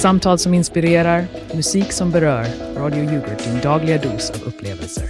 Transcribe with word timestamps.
Samtal 0.00 0.38
som 0.38 0.54
inspirerar, 0.54 1.24
musik 1.54 1.92
som 1.92 2.10
berör. 2.10 2.46
Radio 2.76 3.04
Yoghurt, 3.04 3.44
din 3.44 3.60
dagliga 3.62 3.98
dos 3.98 4.30
av 4.30 4.48
upplevelser. 4.48 5.04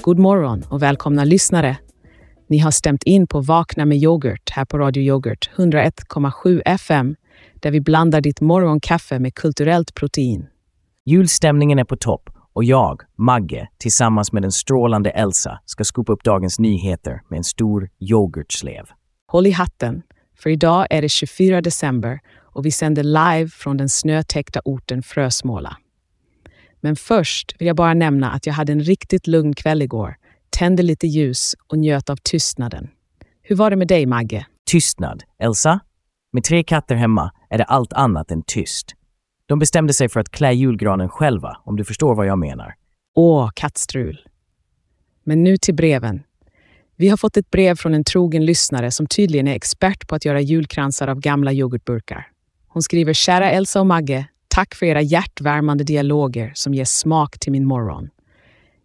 God 0.00 0.18
morgon 0.18 0.62
och 0.70 0.82
välkomna 0.82 1.24
lyssnare. 1.24 1.76
Ni 2.48 2.58
har 2.58 2.70
stämt 2.70 3.02
in 3.02 3.26
på 3.26 3.40
Vakna 3.40 3.84
med 3.84 3.98
yoghurt 3.98 4.50
här 4.50 4.64
på 4.64 4.78
Radio 4.78 5.02
Yoghurt 5.02 5.50
101,7 5.56 6.62
FM 6.64 7.16
där 7.54 7.70
vi 7.70 7.80
blandar 7.80 8.20
ditt 8.20 8.40
morgonkaffe 8.40 9.18
med 9.18 9.34
kulturellt 9.34 9.94
protein. 9.94 10.46
Julstämningen 11.04 11.78
är 11.78 11.84
på 11.84 11.96
topp 11.96 12.30
och 12.52 12.64
jag, 12.64 13.00
Magge, 13.18 13.68
tillsammans 13.78 14.32
med 14.32 14.42
den 14.42 14.52
strålande 14.52 15.10
Elsa 15.10 15.60
ska 15.64 15.84
skopa 15.84 16.12
upp 16.12 16.24
dagens 16.24 16.58
nyheter 16.58 17.22
med 17.28 17.36
en 17.36 17.44
stor 17.44 17.88
yoghurtslev. 18.00 18.84
Håll 19.26 19.46
i 19.46 19.50
hatten, 19.50 20.02
för 20.42 20.50
idag 20.50 20.86
är 20.90 21.02
det 21.02 21.08
24 21.08 21.60
december 21.60 22.20
och 22.42 22.66
vi 22.66 22.70
sänder 22.70 23.02
live 23.02 23.48
från 23.48 23.76
den 23.76 23.88
snötäckta 23.88 24.60
orten 24.64 25.02
Frösmåla. 25.02 25.76
Men 26.80 26.96
först 26.96 27.54
vill 27.58 27.66
jag 27.66 27.76
bara 27.76 27.94
nämna 27.94 28.30
att 28.30 28.46
jag 28.46 28.54
hade 28.54 28.72
en 28.72 28.80
riktigt 28.80 29.26
lugn 29.26 29.54
kväll 29.54 29.82
igår, 29.82 30.16
tände 30.50 30.82
lite 30.82 31.06
ljus 31.06 31.56
och 31.66 31.78
njöt 31.78 32.10
av 32.10 32.16
tystnaden. 32.16 32.88
Hur 33.42 33.56
var 33.56 33.70
det 33.70 33.76
med 33.76 33.88
dig, 33.88 34.06
Magge? 34.06 34.46
Tystnad. 34.70 35.22
Elsa? 35.38 35.80
Med 36.32 36.44
tre 36.44 36.62
katter 36.62 36.94
hemma 36.94 37.32
är 37.50 37.58
det 37.58 37.64
allt 37.64 37.92
annat 37.92 38.30
än 38.30 38.42
tyst. 38.46 38.94
De 39.46 39.58
bestämde 39.58 39.92
sig 39.92 40.08
för 40.08 40.20
att 40.20 40.30
klä 40.30 40.52
julgranen 40.52 41.08
själva, 41.08 41.56
om 41.64 41.76
du 41.76 41.84
förstår 41.84 42.14
vad 42.14 42.26
jag 42.26 42.38
menar. 42.38 42.74
Åh, 43.14 43.50
kattstrul. 43.54 44.20
Men 45.24 45.42
nu 45.42 45.56
till 45.56 45.74
breven. 45.74 46.22
Vi 47.00 47.08
har 47.08 47.16
fått 47.16 47.36
ett 47.36 47.50
brev 47.50 47.76
från 47.76 47.94
en 47.94 48.04
trogen 48.04 48.44
lyssnare 48.44 48.90
som 48.90 49.06
tydligen 49.06 49.48
är 49.48 49.54
expert 49.54 50.08
på 50.08 50.14
att 50.14 50.24
göra 50.24 50.40
julkransar 50.40 51.08
av 51.08 51.20
gamla 51.20 51.52
yoghurtburkar. 51.52 52.28
Hon 52.68 52.82
skriver 52.82 53.12
“Kära 53.12 53.50
Elsa 53.50 53.80
och 53.80 53.86
Magge, 53.86 54.26
tack 54.48 54.74
för 54.74 54.86
era 54.86 55.02
hjärtvärmande 55.02 55.84
dialoger 55.84 56.52
som 56.54 56.74
ger 56.74 56.84
smak 56.84 57.38
till 57.38 57.52
min 57.52 57.66
morgon. 57.66 58.08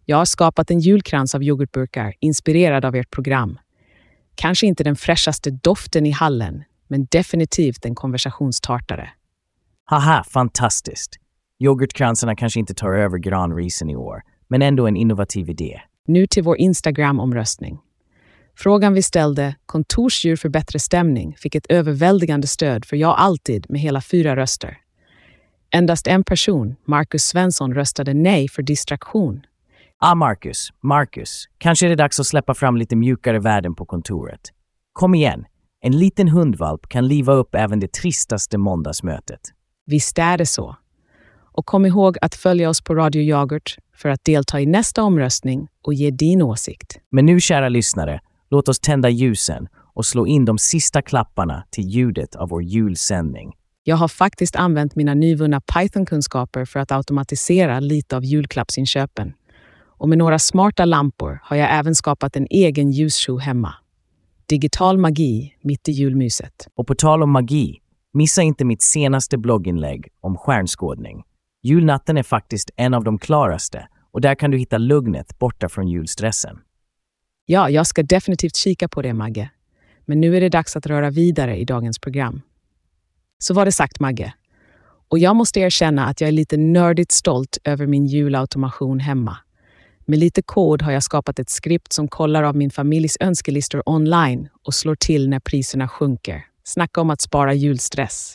Jag 0.04 0.16
har 0.16 0.24
skapat 0.24 0.70
en 0.70 0.80
julkrans 0.80 1.34
av 1.34 1.42
yoghurtburkar 1.42 2.14
inspirerad 2.20 2.84
av 2.84 2.94
ert 2.94 3.10
program. 3.10 3.58
Kanske 4.34 4.66
inte 4.66 4.84
den 4.84 4.96
fräschaste 4.96 5.50
doften 5.50 6.06
i 6.06 6.10
hallen, 6.10 6.64
men 6.88 7.06
definitivt 7.10 7.84
en 7.84 7.94
konversationsstartare. 7.94 9.10
Haha, 9.84 10.24
fantastiskt! 10.24 11.16
Yoghurtkransarna 11.58 12.36
kanske 12.36 12.60
inte 12.60 12.74
tar 12.74 12.92
över 12.92 13.18
granrisen 13.18 13.90
i 13.90 13.96
år, 13.96 14.22
men 14.48 14.62
ändå 14.62 14.86
en 14.86 14.96
innovativ 14.96 15.50
idé. 15.50 15.80
Nu 16.06 16.26
till 16.26 16.42
vår 16.42 16.56
Instagram-omröstning. 16.58 17.78
Frågan 18.58 18.94
vi 18.94 19.02
ställde, 19.02 19.54
kontorsdjur 19.66 20.36
för 20.36 20.48
bättre 20.48 20.78
stämning, 20.78 21.36
fick 21.38 21.54
ett 21.54 21.66
överväldigande 21.66 22.46
stöd 22.46 22.84
för 22.84 22.96
ja 22.96 23.16
alltid 23.16 23.66
med 23.68 23.80
hela 23.80 24.00
fyra 24.00 24.36
röster. 24.36 24.78
Endast 25.70 26.06
en 26.06 26.24
person, 26.24 26.76
Marcus 26.86 27.24
Svensson, 27.24 27.74
röstade 27.74 28.14
nej 28.14 28.48
för 28.48 28.62
distraktion. 28.62 29.40
Ah, 29.98 30.14
Marcus, 30.14 30.68
Marcus, 30.82 31.48
kanske 31.58 31.86
är 31.86 31.90
det 31.90 31.96
dags 31.96 32.20
att 32.20 32.26
släppa 32.26 32.54
fram 32.54 32.76
lite 32.76 32.96
mjukare 32.96 33.38
värden 33.38 33.74
på 33.74 33.86
kontoret. 33.86 34.40
Kom 34.92 35.14
igen, 35.14 35.44
en 35.80 35.98
liten 35.98 36.28
hundvalp 36.28 36.88
kan 36.88 37.08
liva 37.08 37.32
upp 37.32 37.54
även 37.54 37.80
det 37.80 37.92
tristaste 37.92 38.58
måndagsmötet. 38.58 39.40
Visst 39.86 40.18
är 40.18 40.38
det 40.38 40.46
så. 40.46 40.76
Och 41.52 41.66
kom 41.66 41.86
ihåg 41.86 42.16
att 42.22 42.34
följa 42.34 42.68
oss 42.68 42.80
på 42.80 42.94
Radio 42.94 43.22
Yoghurt 43.22 43.76
för 43.94 44.08
att 44.08 44.24
delta 44.24 44.60
i 44.60 44.66
nästa 44.66 45.02
omröstning 45.02 45.68
och 45.82 45.94
ge 45.94 46.10
din 46.10 46.42
åsikt. 46.42 46.98
Men 47.10 47.26
nu, 47.26 47.40
kära 47.40 47.68
lyssnare, 47.68 48.20
låt 48.50 48.68
oss 48.68 48.80
tända 48.80 49.08
ljusen 49.08 49.68
och 49.94 50.06
slå 50.06 50.26
in 50.26 50.44
de 50.44 50.58
sista 50.58 51.02
klapparna 51.02 51.64
till 51.70 51.84
ljudet 51.84 52.36
av 52.36 52.48
vår 52.48 52.62
julsändning. 52.62 53.52
Jag 53.84 53.96
har 53.96 54.08
faktiskt 54.08 54.56
använt 54.56 54.96
mina 54.96 55.14
nyvunna 55.14 55.60
Python-kunskaper 55.60 56.64
för 56.64 56.80
att 56.80 56.92
automatisera 56.92 57.80
lite 57.80 58.16
av 58.16 58.24
julklappsinköpen. 58.24 59.32
Och 59.98 60.08
med 60.08 60.18
några 60.18 60.38
smarta 60.38 60.84
lampor 60.84 61.40
har 61.42 61.56
jag 61.56 61.74
även 61.74 61.94
skapat 61.94 62.36
en 62.36 62.46
egen 62.50 62.90
ljusshow 62.90 63.40
hemma. 63.40 63.74
Digital 64.46 64.98
magi 64.98 65.54
mitt 65.62 65.88
i 65.88 65.92
julmyset. 65.92 66.68
Och 66.74 66.86
på 66.86 66.94
tal 66.94 67.22
om 67.22 67.30
magi, 67.30 67.80
missa 68.12 68.42
inte 68.42 68.64
mitt 68.64 68.82
senaste 68.82 69.38
blogginlägg 69.38 70.08
om 70.20 70.36
stjärnskådning. 70.36 71.22
Julnatten 71.62 72.16
är 72.16 72.22
faktiskt 72.22 72.70
en 72.76 72.94
av 72.94 73.04
de 73.04 73.18
klaraste 73.18 73.88
och 74.12 74.20
där 74.20 74.34
kan 74.34 74.50
du 74.50 74.58
hitta 74.58 74.78
lugnet 74.78 75.38
borta 75.38 75.68
från 75.68 75.88
julstressen. 75.88 76.58
Ja, 77.48 77.70
jag 77.70 77.86
ska 77.86 78.02
definitivt 78.02 78.56
kika 78.56 78.88
på 78.88 79.02
det, 79.02 79.14
Magge. 79.14 79.50
Men 80.04 80.20
nu 80.20 80.36
är 80.36 80.40
det 80.40 80.48
dags 80.48 80.76
att 80.76 80.86
röra 80.86 81.10
vidare 81.10 81.56
i 81.56 81.64
dagens 81.64 81.98
program. 81.98 82.42
Så 83.38 83.54
var 83.54 83.64
det 83.64 83.72
sagt, 83.72 84.00
Magge. 84.00 84.34
Och 85.08 85.18
jag 85.18 85.36
måste 85.36 85.60
erkänna 85.60 86.06
att 86.06 86.20
jag 86.20 86.28
är 86.28 86.32
lite 86.32 86.56
nördigt 86.56 87.12
stolt 87.12 87.58
över 87.64 87.86
min 87.86 88.06
julautomation 88.06 89.00
hemma. 89.00 89.38
Med 90.06 90.18
lite 90.18 90.42
kod 90.42 90.82
har 90.82 90.92
jag 90.92 91.02
skapat 91.02 91.38
ett 91.38 91.50
skript 91.50 91.92
som 91.92 92.08
kollar 92.08 92.42
av 92.42 92.56
min 92.56 92.70
familjs 92.70 93.16
önskelistor 93.20 93.82
online 93.86 94.48
och 94.62 94.74
slår 94.74 94.94
till 94.94 95.28
när 95.28 95.40
priserna 95.40 95.88
sjunker. 95.88 96.44
Snacka 96.64 97.00
om 97.00 97.10
att 97.10 97.20
spara 97.20 97.54
julstress. 97.54 98.34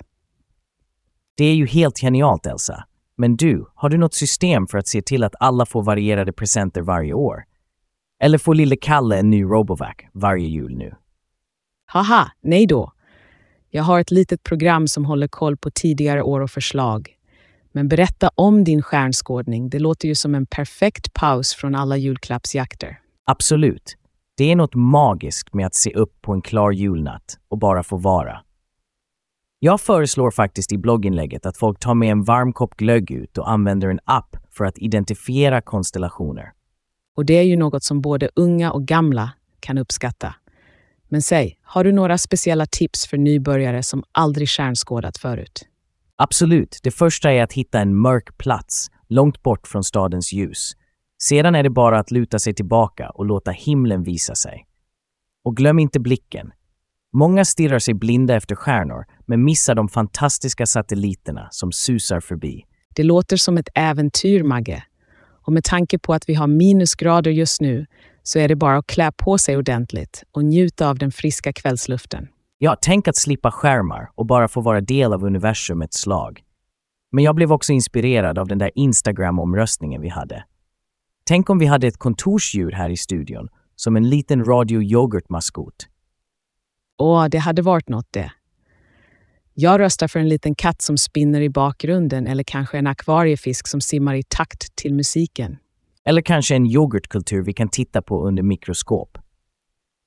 Det 1.38 1.46
är 1.46 1.56
ju 1.56 1.66
helt 1.66 2.00
genialt, 2.00 2.46
Elsa. 2.46 2.84
Men 3.18 3.36
du, 3.36 3.66
har 3.76 3.90
du 3.90 3.98
något 3.98 4.14
system 4.14 4.68
för 4.68 4.78
att 4.78 4.88
se 4.88 5.02
till 5.02 5.24
att 5.24 5.34
alla 5.40 5.66
får 5.66 5.84
varierade 5.84 6.34
presenter 6.34 6.82
varje 6.82 7.14
år? 7.14 7.44
Eller 8.24 8.38
får 8.38 8.56
lille 8.56 8.76
Kalle 8.76 9.18
en 9.18 9.30
ny 9.30 9.44
Robovac 9.44 9.96
varje 10.14 10.48
jul 10.48 10.78
nu? 10.78 10.96
Haha, 11.86 12.32
nej 12.42 12.68
då. 12.68 12.92
Jag 13.70 13.84
har 13.84 14.00
ett 14.00 14.12
litet 14.12 14.44
program 14.44 14.88
som 14.88 15.06
håller 15.06 15.28
koll 15.28 15.58
på 15.58 15.72
tidigare 15.72 16.24
år 16.24 16.40
och 16.40 16.52
förslag. 16.52 17.09
Men 17.72 17.88
berätta 17.88 18.30
om 18.36 18.64
din 18.64 18.82
stjärnskådning. 18.82 19.70
Det 19.70 19.80
låter 19.80 20.08
ju 20.08 20.16
som 20.16 20.36
en 20.36 20.46
perfekt 20.46 21.14
paus 21.14 21.56
från 21.56 21.76
alla 21.76 21.98
julklappsjakter. 21.98 23.00
Absolut. 23.26 23.98
Det 24.38 24.52
är 24.52 24.56
något 24.56 24.76
magiskt 24.76 25.53
med 25.53 25.66
att 25.66 25.76
se 25.76 25.94
upp 25.94 26.22
på 26.22 26.34
en 26.34 26.42
klar 26.42 26.72
julnatt 26.72 27.38
och 27.50 27.58
bara 27.58 27.84
få 27.84 27.98
vara. 27.98 28.42
Jag 29.59 29.82
föreslår 29.82 30.32
faktiskt 30.32 30.72
i 30.72 30.78
blogginlägget 30.78 31.46
att 31.46 31.58
folk 31.58 31.80
tar 31.80 31.94
med 31.94 32.12
en 32.12 32.24
varm 32.24 32.53
kopp 32.53 32.78
glögg 32.78 33.12
ut 33.12 33.38
och 33.38 33.52
använder 33.52 33.88
en 33.88 34.00
app 34.06 34.38
för 34.52 34.66
att 34.66 34.78
identifiera 34.78 35.62
konstellationer. 35.62 36.52
Och 37.16 37.26
det 37.26 37.34
är 37.34 37.44
ju 37.44 37.58
något 37.58 37.84
som 37.84 38.02
både 38.02 38.30
unga 38.36 38.72
och 38.72 38.86
gamla 38.86 39.32
kan 39.60 39.78
uppskatta. 39.78 40.36
Men 41.10 41.22
säg, 41.22 41.58
har 41.62 41.84
du 41.84 41.92
några 41.92 42.18
speciella 42.18 42.66
tips 42.66 43.08
för 43.08 43.18
nybörjare 43.18 43.84
som 43.84 44.04
aldrig 44.12 44.50
stjärnskådat 44.50 45.18
förut? 45.18 45.68
Absolut, 46.16 46.80
det 46.84 46.92
första 46.92 47.32
är 47.32 47.44
att 47.44 47.54
hitta 47.54 47.80
en 47.80 47.96
mörk 47.96 48.38
plats, 48.38 48.92
långt 49.08 49.44
bort 49.44 49.68
från 49.68 49.84
stadens 49.84 50.34
ljus. 50.34 50.72
Sedan 51.24 51.56
är 51.56 51.64
det 51.64 51.70
bara 51.70 52.00
att 52.00 52.12
luta 52.12 52.40
sig 52.40 52.54
tillbaka 52.54 53.10
och 53.10 53.26
låta 53.26 53.52
himlen 53.52 54.04
visa 54.04 54.36
sig. 54.36 54.66
Och 55.44 55.58
glöm 55.58 55.80
inte 55.80 56.00
blicken. 56.00 56.52
Många 57.14 57.46
stirrar 57.46 57.80
sig 57.80 57.94
blinda 57.94 58.36
efter 58.36 58.56
stjärnor, 58.56 59.06
men 59.26 59.44
missar 59.44 59.76
de 59.76 59.90
fantastiska 59.90 60.66
satelliterna 60.66 61.48
som 61.52 61.72
susar 61.72 62.20
förbi. 62.20 62.66
Det 62.96 63.04
låter 63.04 63.38
som 63.38 63.58
ett 63.58 63.70
äventyr, 63.76 64.44
Magge. 64.44 64.84
Och 65.41 65.53
med 65.53 65.63
tanke 65.63 66.00
på 66.00 66.13
att 66.13 66.29
vi 66.29 66.34
har 66.34 66.47
minusgrader 66.47 67.31
just 67.31 67.62
nu 67.62 67.85
så 68.24 68.40
är 68.40 68.47
det 68.47 68.56
bara 68.56 68.78
att 68.78 68.88
klä 68.88 69.12
på 69.18 69.38
sig 69.38 69.57
ordentligt 69.57 70.24
och 70.31 70.46
njuta 70.46 70.90
av 70.90 70.97
den 70.97 71.12
friska 71.12 71.53
kvällsluften. 71.53 72.28
Ja, 72.57 72.78
tänk 72.81 73.07
att 73.07 73.16
slippa 73.16 73.52
skärmar 73.52 74.12
och 74.16 74.25
bara 74.25 74.47
få 74.47 74.62
vara 74.62 74.81
del 74.81 75.13
av 75.13 75.24
universum 75.24 75.81
ett 75.81 75.94
slag. 75.94 76.44
Men 77.12 77.24
jag 77.24 77.35
blev 77.35 77.52
också 77.52 77.74
inspirerad 77.74 78.40
av 78.40 78.47
den 78.47 78.57
där 78.57 78.72
Instagram-omröstningen 78.75 80.02
vi 80.02 80.09
hade. 80.09 80.44
Tänk 81.24 81.50
om 81.50 81.59
vi 81.59 81.66
hade 81.66 81.88
ett 81.88 81.97
kontorsdjur 81.97 82.72
här 82.72 82.90
i 82.90 82.97
studion, 82.97 83.50
som 83.75 83.96
en 83.96 84.09
liten 84.09 84.46
radio 84.46 84.81
yoghurt-maskot. 84.81 85.87
Åh, 86.97 87.26
det 87.26 87.37
hade 87.37 87.61
varit 87.61 87.90
något 87.90 88.08
det. 88.11 88.32
Jag 89.61 89.79
röstar 89.79 90.08
för 90.08 90.19
en 90.19 90.29
liten 90.29 90.55
katt 90.55 90.81
som 90.81 90.97
spinner 90.97 91.41
i 91.41 91.49
bakgrunden 91.49 92.28
eller 92.28 92.43
kanske 92.43 92.78
en 92.78 92.87
akvariefisk 92.87 93.67
som 93.67 93.81
simmar 93.81 94.16
i 94.16 94.23
takt 94.23 94.75
till 94.75 94.93
musiken. 94.93 95.58
Eller 96.05 96.22
kanske 96.22 96.55
en 96.55 96.66
yoghurtkultur 96.66 97.41
vi 97.41 97.53
kan 97.53 97.69
titta 97.69 98.02
på 98.02 98.28
under 98.28 98.43
mikroskop. 98.43 99.17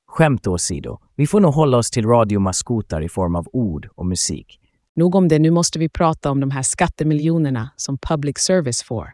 Skämt 0.08 0.46
åsido, 0.46 0.98
vi 1.16 1.26
får 1.26 1.40
nog 1.40 1.54
hålla 1.54 1.76
oss 1.76 1.90
till 1.90 2.06
radiomaskotar 2.06 3.00
i 3.00 3.08
form 3.08 3.36
av 3.36 3.48
ord 3.52 3.88
och 3.94 4.06
musik. 4.06 4.60
Nog 4.96 5.14
om 5.14 5.28
det, 5.28 5.38
nu 5.38 5.50
måste 5.50 5.78
vi 5.78 5.88
prata 5.88 6.30
om 6.30 6.40
de 6.40 6.50
här 6.50 6.62
skattemiljonerna 6.62 7.70
som 7.76 7.98
public 7.98 8.38
service 8.38 8.82
får. 8.82 9.12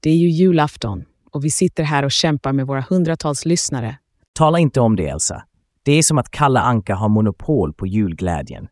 Det 0.00 0.10
är 0.10 0.16
ju 0.16 0.28
julafton 0.28 1.04
och 1.30 1.44
vi 1.44 1.50
sitter 1.50 1.82
här 1.82 2.02
och 2.02 2.12
kämpar 2.12 2.52
med 2.52 2.66
våra 2.66 2.80
hundratals 2.80 3.44
lyssnare. 3.44 3.96
Tala 4.32 4.58
inte 4.58 4.80
om 4.80 4.96
det, 4.96 5.08
Elsa. 5.08 5.42
Det 5.82 5.92
är 5.92 6.02
som 6.02 6.18
att 6.18 6.30
Kalle 6.30 6.60
Anka 6.60 6.94
har 6.94 7.08
monopol 7.08 7.72
på 7.72 7.86
julglädjen. 7.86 8.68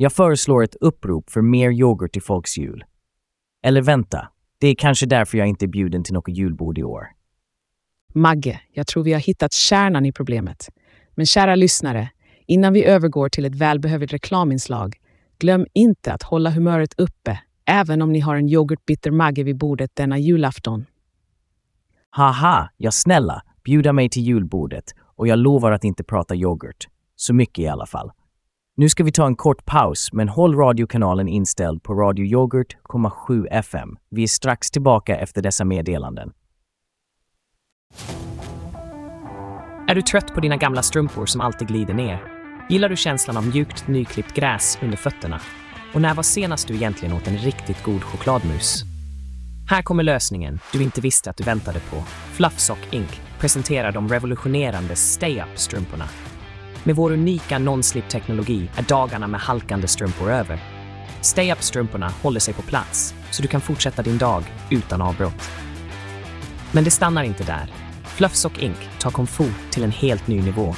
Jag 0.00 0.12
föreslår 0.12 0.64
ett 0.64 0.74
upprop 0.74 1.30
för 1.30 1.42
mer 1.42 1.70
yoghurt 1.70 2.16
i 2.16 2.20
folks 2.20 2.58
jul. 2.58 2.84
Eller 3.62 3.82
vänta, 3.82 4.28
det 4.58 4.68
är 4.68 4.74
kanske 4.74 5.06
därför 5.06 5.38
jag 5.38 5.46
inte 5.46 5.64
är 5.64 5.68
bjuden 5.68 6.04
till 6.04 6.14
något 6.14 6.28
julbord 6.28 6.78
i 6.78 6.82
år. 6.82 7.06
Magge, 8.14 8.60
jag 8.72 8.86
tror 8.86 9.02
vi 9.04 9.12
har 9.12 9.20
hittat 9.20 9.52
kärnan 9.52 10.06
i 10.06 10.12
problemet. 10.12 10.68
Men 11.14 11.26
kära 11.26 11.54
lyssnare, 11.54 12.10
Innan 12.50 12.72
vi 12.72 12.84
övergår 12.84 13.28
till 13.28 13.44
ett 13.44 13.54
välbehövligt 13.54 14.12
reklaminslag, 14.12 14.96
glöm 15.38 15.66
inte 15.72 16.12
att 16.12 16.22
hålla 16.22 16.50
humöret 16.50 16.94
uppe, 16.98 17.38
även 17.64 18.02
om 18.02 18.12
ni 18.12 18.20
har 18.20 18.36
en 18.36 18.48
yoghurtbitter 18.48 19.10
mage 19.10 19.42
vid 19.42 19.58
bordet 19.58 19.90
denna 19.94 20.18
julafton. 20.18 20.86
Haha, 22.10 22.70
ja 22.76 22.90
snälla, 22.90 23.42
bjuda 23.64 23.92
mig 23.92 24.08
till 24.08 24.22
julbordet 24.22 24.84
och 25.16 25.28
jag 25.28 25.38
lovar 25.38 25.72
att 25.72 25.84
inte 25.84 26.04
prata 26.04 26.34
yoghurt. 26.34 26.88
Så 27.16 27.34
mycket 27.34 27.58
i 27.58 27.66
alla 27.66 27.86
fall. 27.86 28.10
Nu 28.80 28.88
ska 28.88 29.04
vi 29.04 29.12
ta 29.12 29.26
en 29.26 29.36
kort 29.36 29.64
paus, 29.64 30.12
men 30.12 30.28
håll 30.28 30.56
radiokanalen 30.56 31.28
inställd 31.28 31.82
på 31.82 31.94
Radio 31.94 32.24
Yoghurt 32.24 32.76
7 33.10 33.46
FM. 33.50 33.96
Vi 34.10 34.22
är 34.22 34.26
strax 34.26 34.70
tillbaka 34.70 35.16
efter 35.16 35.42
dessa 35.42 35.64
meddelanden. 35.64 36.32
Är 39.88 39.94
du 39.94 40.02
trött 40.02 40.34
på 40.34 40.40
dina 40.40 40.56
gamla 40.56 40.82
strumpor 40.82 41.26
som 41.26 41.40
alltid 41.40 41.68
glider 41.68 41.94
ner? 41.94 42.22
Gillar 42.70 42.88
du 42.88 42.96
känslan 42.96 43.36
av 43.36 43.46
mjukt 43.46 43.88
nyklippt 43.88 44.34
gräs 44.34 44.78
under 44.82 44.96
fötterna? 44.96 45.40
Och 45.94 46.00
när 46.00 46.14
var 46.14 46.22
senast 46.22 46.68
du 46.68 46.74
egentligen 46.74 47.14
åt 47.14 47.28
en 47.28 47.36
riktigt 47.36 47.82
god 47.82 48.02
chokladmus? 48.02 48.82
Här 49.70 49.82
kommer 49.82 50.02
lösningen 50.02 50.58
du 50.72 50.82
inte 50.82 51.00
visste 51.00 51.30
att 51.30 51.36
du 51.36 51.44
väntade 51.44 51.80
på. 51.80 51.96
Fluffsock 52.32 52.88
Inc. 52.90 53.20
presenterar 53.40 53.92
de 53.92 54.08
revolutionerande 54.08 54.96
Stay 54.96 55.40
Up-strumporna. 55.40 56.27
Med 56.84 56.96
vår 56.96 57.12
unika 57.12 57.58
non-slip-teknologi 57.58 58.68
är 58.76 58.82
dagarna 58.82 59.26
med 59.26 59.40
halkande 59.40 59.88
strumpor 59.88 60.30
över. 60.30 60.60
Stay 61.20 61.52
Up-strumporna 61.52 62.12
håller 62.22 62.40
sig 62.40 62.54
på 62.54 62.62
plats, 62.62 63.14
så 63.30 63.42
du 63.42 63.48
kan 63.48 63.60
fortsätta 63.60 64.02
din 64.02 64.18
dag 64.18 64.44
utan 64.70 65.02
avbrott. 65.02 65.50
Men 66.72 66.84
det 66.84 66.90
stannar 66.90 67.22
inte 67.22 67.44
där. 67.44 67.72
Fluffsock 68.04 68.62
Ink 68.62 68.88
tar 69.00 69.10
komfort 69.10 69.70
till 69.70 69.84
en 69.84 69.90
helt 69.90 70.26
ny 70.26 70.42
nivå. 70.42 70.74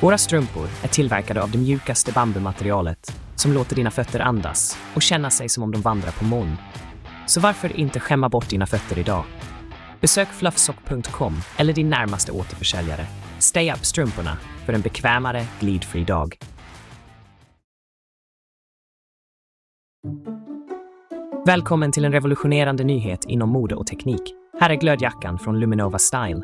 Våra 0.00 0.18
strumpor 0.18 0.68
är 0.82 0.88
tillverkade 0.88 1.42
av 1.42 1.50
det 1.50 1.58
mjukaste 1.58 2.12
bambumaterialet 2.12 3.16
som 3.36 3.52
låter 3.52 3.76
dina 3.76 3.90
fötter 3.90 4.20
andas 4.20 4.78
och 4.94 5.02
känna 5.02 5.30
sig 5.30 5.48
som 5.48 5.62
om 5.62 5.72
de 5.72 5.82
vandrar 5.82 6.10
på 6.10 6.24
moln. 6.24 6.56
Så 7.26 7.40
varför 7.40 7.76
inte 7.76 8.00
skämma 8.00 8.28
bort 8.28 8.48
dina 8.48 8.66
fötter 8.66 8.98
idag? 8.98 9.24
Besök 10.00 10.28
fluffsock.com 10.28 11.40
eller 11.56 11.72
din 11.72 11.90
närmaste 11.90 12.32
återförsäljare. 12.32 13.06
Stay 13.38 13.72
Up-strumporna 13.72 14.36
för 14.66 14.72
en 14.72 14.80
bekvämare, 14.80 15.46
glidfri 15.60 16.04
dag. 16.04 16.36
Välkommen 21.46 21.92
till 21.92 22.04
en 22.04 22.12
revolutionerande 22.12 22.84
nyhet 22.84 23.24
inom 23.28 23.48
mode 23.48 23.74
och 23.74 23.86
teknik. 23.86 24.22
Här 24.60 24.70
är 24.70 24.74
glödjackan 24.74 25.38
från 25.38 25.60
Luminova 25.60 25.98
Style. 25.98 26.42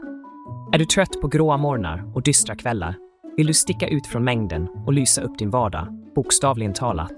Är 0.72 0.78
du 0.78 0.84
trött 0.84 1.20
på 1.20 1.28
gråa 1.28 1.56
morgnar 1.56 2.12
och 2.14 2.22
dystra 2.22 2.56
kvällar? 2.56 2.94
Vill 3.37 3.46
du 3.46 3.54
sticka 3.54 3.88
ut 3.88 4.06
från 4.06 4.25
mängden 4.25 4.69
och 4.87 4.92
lysa 4.92 5.22
upp 5.22 5.38
din 5.38 5.50
vardag, 5.50 5.87
bokstavligen 6.14 6.72
talat? 6.72 7.12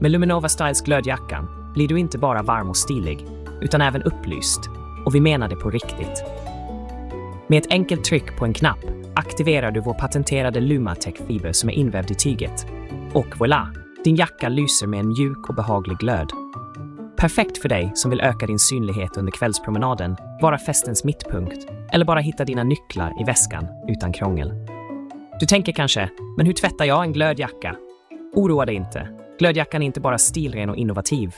Med 0.00 0.10
Luminova 0.10 0.48
Styles 0.48 0.80
glödjackan 0.80 1.72
blir 1.74 1.88
du 1.88 1.98
inte 1.98 2.18
bara 2.18 2.42
varm 2.42 2.68
och 2.68 2.76
stilig, 2.76 3.26
utan 3.60 3.80
även 3.80 4.02
upplyst. 4.02 4.60
Och 5.06 5.14
vi 5.14 5.20
menar 5.20 5.48
det 5.48 5.56
på 5.56 5.70
riktigt. 5.70 6.24
Med 7.48 7.58
ett 7.58 7.70
enkelt 7.70 8.04
tryck 8.04 8.38
på 8.38 8.44
en 8.44 8.54
knapp 8.54 8.99
aktiverar 9.14 9.70
du 9.70 9.80
vår 9.80 9.94
patenterade 9.94 10.60
Lumatech-fiber 10.60 11.52
som 11.52 11.68
är 11.68 11.74
invävd 11.74 12.10
i 12.10 12.14
tyget. 12.14 12.66
Och 13.14 13.26
voilà! 13.26 13.66
Din 14.04 14.16
jacka 14.16 14.48
lyser 14.48 14.86
med 14.86 15.00
en 15.00 15.08
mjuk 15.08 15.48
och 15.48 15.54
behaglig 15.54 15.98
glöd. 15.98 16.30
Perfekt 17.16 17.58
för 17.58 17.68
dig 17.68 17.92
som 17.94 18.10
vill 18.10 18.20
öka 18.20 18.46
din 18.46 18.58
synlighet 18.58 19.16
under 19.16 19.32
kvällspromenaden, 19.32 20.16
vara 20.40 20.58
festens 20.58 21.04
mittpunkt 21.04 21.66
eller 21.92 22.04
bara 22.04 22.20
hitta 22.20 22.44
dina 22.44 22.64
nycklar 22.64 23.20
i 23.20 23.24
väskan 23.24 23.66
utan 23.88 24.12
krångel. 24.12 24.52
Du 25.40 25.46
tänker 25.46 25.72
kanske, 25.72 26.10
men 26.36 26.46
hur 26.46 26.52
tvättar 26.52 26.84
jag 26.84 27.04
en 27.04 27.12
glödjacka? 27.12 27.76
Oroa 28.34 28.66
dig 28.66 28.74
inte. 28.74 29.08
Glödjackan 29.38 29.82
är 29.82 29.86
inte 29.86 30.00
bara 30.00 30.18
stilren 30.18 30.70
och 30.70 30.76
innovativ. 30.76 31.34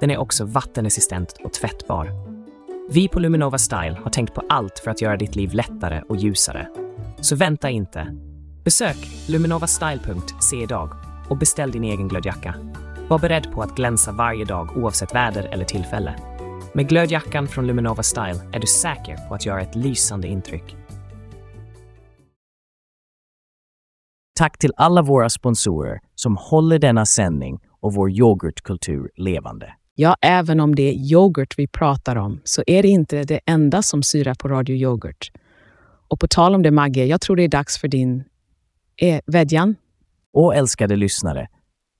Den 0.00 0.10
är 0.10 0.18
också 0.18 0.44
vattenresistent 0.44 1.32
och 1.44 1.52
tvättbar. 1.52 2.08
Vi 2.90 3.08
på 3.08 3.20
Luminova 3.20 3.58
Style 3.58 3.98
har 4.02 4.10
tänkt 4.10 4.34
på 4.34 4.42
allt 4.48 4.78
för 4.78 4.90
att 4.90 5.02
göra 5.02 5.16
ditt 5.16 5.36
liv 5.36 5.54
lättare 5.54 6.02
och 6.08 6.16
ljusare. 6.16 6.68
Så 7.24 7.36
vänta 7.36 7.70
inte. 7.70 8.16
Besök 8.64 8.96
luminovastyle.se 9.28 10.56
idag 10.56 10.90
och 11.28 11.38
beställ 11.38 11.70
din 11.70 11.84
egen 11.84 12.08
glödjacka. 12.08 12.54
Var 13.08 13.18
beredd 13.18 13.52
på 13.52 13.62
att 13.62 13.76
glänsa 13.76 14.12
varje 14.12 14.44
dag 14.44 14.76
oavsett 14.76 15.14
väder 15.14 15.48
eller 15.52 15.64
tillfälle. 15.64 16.14
Med 16.74 16.88
glödjackan 16.88 17.48
från 17.48 17.66
Luminova 17.66 18.02
Style 18.02 18.40
är 18.52 18.60
du 18.60 18.66
säker 18.66 19.28
på 19.28 19.34
att 19.34 19.46
göra 19.46 19.62
ett 19.62 19.74
lysande 19.74 20.28
intryck. 20.28 20.76
Tack 24.38 24.58
till 24.58 24.72
alla 24.76 25.02
våra 25.02 25.30
sponsorer 25.30 26.00
som 26.14 26.36
håller 26.36 26.78
denna 26.78 27.06
sändning 27.06 27.60
och 27.80 27.94
vår 27.94 28.10
yoghurtkultur 28.10 29.10
levande. 29.16 29.74
Ja, 29.94 30.16
även 30.20 30.60
om 30.60 30.74
det 30.74 30.82
är 30.82 30.92
yoghurt 30.92 31.54
vi 31.58 31.66
pratar 31.68 32.16
om 32.16 32.40
så 32.44 32.62
är 32.66 32.82
det 32.82 32.88
inte 32.88 33.22
det 33.22 33.40
enda 33.46 33.82
som 33.82 34.02
syrar 34.02 34.34
på 34.34 34.48
Radio 34.48 34.76
Yoghurt. 34.76 35.30
Och 36.08 36.20
på 36.20 36.28
tal 36.28 36.54
om 36.54 36.62
det 36.62 36.70
Magge, 36.70 37.04
jag 37.04 37.20
tror 37.20 37.36
det 37.36 37.42
är 37.42 37.48
dags 37.48 37.78
för 37.78 37.88
din 37.88 38.24
eh, 38.96 39.20
vädjan. 39.26 39.76
Och 40.32 40.54
älskade 40.54 40.96
lyssnare, 40.96 41.48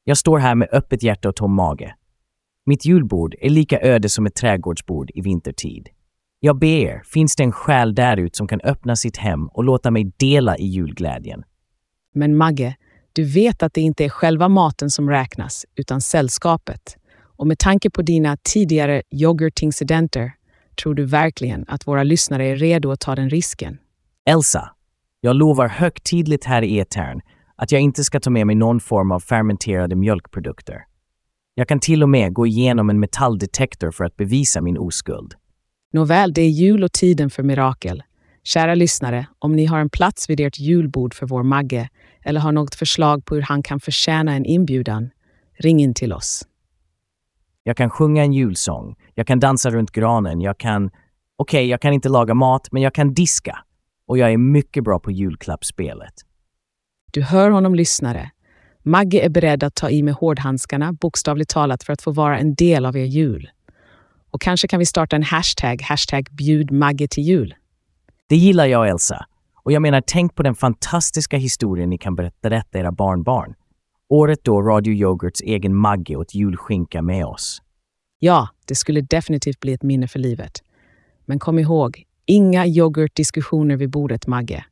jag 0.05 0.19
står 0.19 0.39
här 0.39 0.55
med 0.55 0.69
öppet 0.73 1.03
hjärta 1.03 1.29
och 1.29 1.37
tom 1.37 1.55
mage. 1.55 1.95
Mitt 2.67 2.85
julbord 2.85 3.35
är 3.41 3.51
lika 3.51 3.81
öde 3.81 4.09
som 4.09 4.27
ett 4.27 4.35
trädgårdsbord 4.35 5.11
i 5.15 5.21
vintertid. 5.21 5.89
Jag 6.41 6.59
ber, 6.59 7.03
finns 7.05 7.37
det 7.37 7.43
en 7.43 7.53
själ 7.53 7.95
därut 7.95 8.37
som 8.37 8.49
kan 8.49 8.61
öppna 8.61 8.97
sitt 8.97 9.17
hem 9.17 9.49
och 9.49 9.65
låta 9.65 9.91
mig 9.91 10.13
dela 10.17 10.57
i 10.57 10.67
julglädjen? 10.67 11.45
Men 12.15 12.37
Magge, 12.37 12.77
du 13.13 13.25
vet 13.25 13.63
att 13.63 13.75
det 13.75 13.81
inte 13.81 14.05
är 14.05 14.09
själva 14.09 14.49
maten 14.49 14.91
som 14.91 15.11
räknas, 15.11 15.67
utan 15.77 16.01
sällskapet. 16.01 16.97
Och 17.37 17.47
med 17.47 17.59
tanke 17.59 17.91
på 17.91 18.03
dina 18.03 18.37
tidigare 18.37 19.03
yoghurtincidenter 19.11 20.33
tror 20.83 20.95
du 20.95 21.05
verkligen 21.05 21.65
att 21.69 21.87
våra 21.87 22.03
lyssnare 22.03 22.47
är 22.47 22.57
redo 22.57 22.91
att 22.91 23.01
ta 23.01 23.15
den 23.15 23.31
risken? 23.31 23.79
Elsa, 24.27 24.71
jag 25.21 25.37
lovar 25.37 25.69
högtidligt 25.69 26.45
här 26.45 26.63
i 26.63 26.79
etern 26.79 27.21
att 27.57 27.73
jag 27.73 27.81
inte 27.81 28.05
ska 28.05 28.21
ta 28.21 28.31
med 28.31 28.47
mig 28.47 28.57
någon 28.57 28.81
form 28.81 29.13
av 29.13 29.21
fermenterade 29.21 29.97
mjölkprodukter. 29.97 30.85
Jag 31.55 31.69
kan 31.69 31.81
till 31.81 32.03
och 32.03 32.09
med 32.09 32.33
gå 32.33 32.47
igenom 32.47 32.91
en 32.91 33.01
metalldetektor 33.01 33.91
för 33.91 34.05
att 34.05 34.17
bevisa 34.17 34.61
min 34.61 34.79
oskuld. 34.79 35.35
Nåväl, 35.93 36.33
det 36.33 36.43
är 36.43 36.49
jul 36.49 36.85
och 36.85 36.93
tiden 36.93 37.31
för 37.31 37.43
mirakel. 37.43 38.03
Kära 38.45 38.75
lyssnare, 38.75 39.27
om 39.39 39.53
ni 39.53 39.67
har 39.67 39.79
en 39.79 39.91
plats 39.91 40.31
vid 40.31 40.41
ert 40.41 40.59
julbord 40.59 41.15
för 41.15 41.27
vår 41.27 41.43
Magge 41.43 41.89
eller 42.23 42.41
har 42.41 42.53
något 42.53 42.75
förslag 42.75 43.25
på 43.25 43.35
hur 43.35 43.43
han 43.43 43.63
kan 43.63 43.81
förtjäna 43.81 44.35
en 44.35 44.45
inbjudan, 44.45 45.11
ring 45.59 45.81
in 45.81 45.95
till 45.95 46.13
oss. 46.13 46.43
Jag 47.63 47.77
kan 47.77 47.91
sjunga 47.91 48.23
en 48.23 48.33
julsång, 48.33 48.97
jag 49.15 49.27
kan 49.27 49.41
dansa 49.41 49.71
runt 49.71 49.91
granen, 49.91 50.41
jag 50.41 50.59
kan... 50.59 50.87
Okej, 50.87 51.59
okay, 51.59 51.67
jag 51.67 51.81
kan 51.81 51.93
inte 51.93 52.09
laga 52.09 52.35
mat, 52.35 52.69
men 52.73 52.83
jag 52.83 52.95
kan 52.95 53.15
diska. 53.15 53.65
Och 54.07 54.19
jag 54.19 54.33
är 54.33 54.37
mycket 54.39 54.85
bra 54.85 54.99
på 54.99 55.11
julklappsspelet. 55.11 56.15
Du 57.13 57.23
hör 57.23 57.51
honom 57.51 57.75
lyssnare. 57.75 58.31
Magge 58.83 59.21
är 59.21 59.29
beredd 59.29 59.65
att 59.65 59.75
ta 59.75 59.91
i 59.91 60.03
med 60.03 60.15
hårdhandskarna, 60.15 60.93
bokstavligt 60.93 61.51
talat, 61.51 61.83
för 61.83 61.93
att 61.93 62.03
få 62.03 62.11
vara 62.13 62.39
en 62.39 62.55
del 62.55 62.87
av 62.87 62.97
er 62.97 63.05
jul. 63.05 63.51
Och 64.31 64.41
kanske 64.41 64.69
kan 64.69 64.79
vi 64.79 64.87
starta 64.87 65.17
en 65.17 65.23
hashtag, 65.23 65.83
hashtag 65.83 66.29
bjud 66.31 66.71
Magge 66.71 67.09
till 67.09 67.23
jul. 67.23 67.55
Det 68.29 68.37
gillar 68.37 68.67
jag, 68.67 68.89
Elsa. 68.89 69.27
Och 69.65 69.73
jag 69.73 69.83
menar, 69.83 70.03
tänk 70.07 70.35
på 70.35 70.43
den 70.43 70.55
fantastiska 70.55 71.37
historien 71.37 71.91
ni 71.91 71.99
kan 71.99 72.15
berätta 72.43 72.79
era 72.79 72.93
barnbarn. 72.93 73.55
Året 74.09 74.45
då 74.45 74.63
Radio 74.63 74.95
Yoghurts 74.95 75.41
egen 75.41 75.75
Magge 75.75 76.17
åt 76.17 76.35
julskinka 76.35 77.03
med 77.03 77.25
oss. 77.25 77.63
Ja, 78.19 78.49
det 78.65 78.75
skulle 78.75 79.01
definitivt 79.01 79.61
bli 79.61 79.73
ett 79.73 79.83
minne 79.83 80.09
för 80.09 80.19
livet. 80.19 80.63
Men 81.25 81.39
kom 81.39 81.59
ihåg, 81.59 82.03
inga 82.27 82.67
yoghurtdiskussioner 82.67 83.77
vid 83.77 83.91
bordet, 83.91 84.27
Magge. 84.27 84.65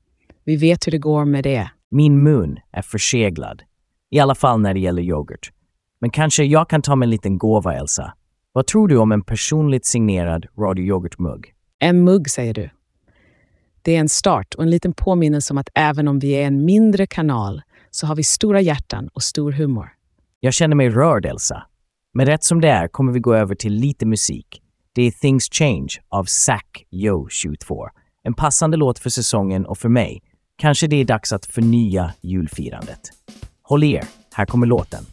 Vi 0.44 0.56
vet 0.56 0.86
hur 0.86 0.92
det 0.92 0.98
går 0.98 1.24
med 1.24 1.44
det. 1.44 1.70
Min 1.90 2.22
mun 2.22 2.58
är 2.72 2.82
förseglad. 2.82 3.62
I 4.10 4.18
alla 4.20 4.34
fall 4.34 4.60
när 4.60 4.74
det 4.74 4.80
gäller 4.80 5.02
yoghurt. 5.02 5.52
Men 6.00 6.10
kanske 6.10 6.44
jag 6.44 6.68
kan 6.68 6.82
ta 6.82 6.96
med 6.96 7.06
en 7.06 7.10
liten 7.10 7.38
gåva, 7.38 7.74
Elsa. 7.74 8.14
Vad 8.52 8.66
tror 8.66 8.88
du 8.88 8.96
om 8.96 9.12
en 9.12 9.22
personligt 9.22 9.86
signerad 9.86 10.46
Radio 10.58 10.84
Yoghurt-mugg? 10.84 11.52
En 11.78 12.04
mugg, 12.04 12.30
säger 12.30 12.54
du. 12.54 12.70
Det 13.82 13.96
är 13.96 14.00
en 14.00 14.08
start 14.08 14.54
och 14.54 14.62
en 14.62 14.70
liten 14.70 14.92
påminnelse 14.92 15.52
om 15.52 15.58
att 15.58 15.68
även 15.74 16.08
om 16.08 16.18
vi 16.18 16.32
är 16.32 16.46
en 16.46 16.64
mindre 16.64 17.06
kanal 17.06 17.62
så 17.90 18.06
har 18.06 18.16
vi 18.16 18.24
stora 18.24 18.60
hjärtan 18.60 19.08
och 19.08 19.22
stor 19.22 19.52
humor. 19.52 19.88
Jag 20.40 20.54
känner 20.54 20.76
mig 20.76 20.88
rörd, 20.88 21.26
Elsa. 21.26 21.62
Men 22.14 22.26
rätt 22.26 22.44
som 22.44 22.60
det 22.60 22.68
är 22.68 22.88
kommer 22.88 23.12
vi 23.12 23.20
gå 23.20 23.34
över 23.34 23.54
till 23.54 23.74
lite 23.74 24.06
musik. 24.06 24.61
Det 24.94 25.02
är 25.02 25.10
Things 25.10 25.48
Change 25.52 25.88
av 26.08 26.24
Zack 26.24 26.84
Yo 26.90 27.28
22. 27.28 27.88
En 28.24 28.34
passande 28.34 28.76
låt 28.76 28.98
för 28.98 29.10
säsongen 29.10 29.66
och 29.66 29.78
för 29.78 29.88
mig. 29.88 30.22
Kanske 30.58 30.86
det 30.86 30.96
är 30.96 31.04
dags 31.04 31.32
att 31.32 31.46
förnya 31.46 32.12
julfirandet. 32.20 33.00
Håll 33.62 33.84
i 33.84 33.92
er, 33.92 34.04
här 34.32 34.46
kommer 34.46 34.66
låten. 34.66 35.04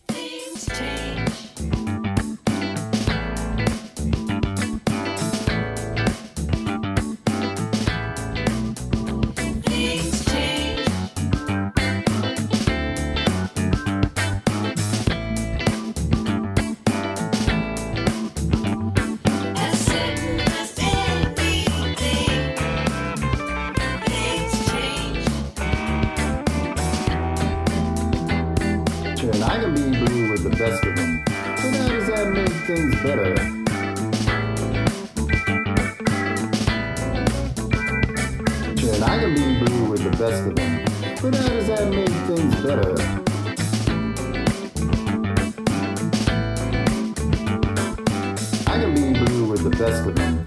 Best 49.80 50.06
of 50.06 50.14
them. 50.14 50.44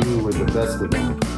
Blue 0.00 0.22
with 0.22 0.38
the 0.38 0.44
best 0.52 0.80
of 0.80 0.90
them. 0.92 1.33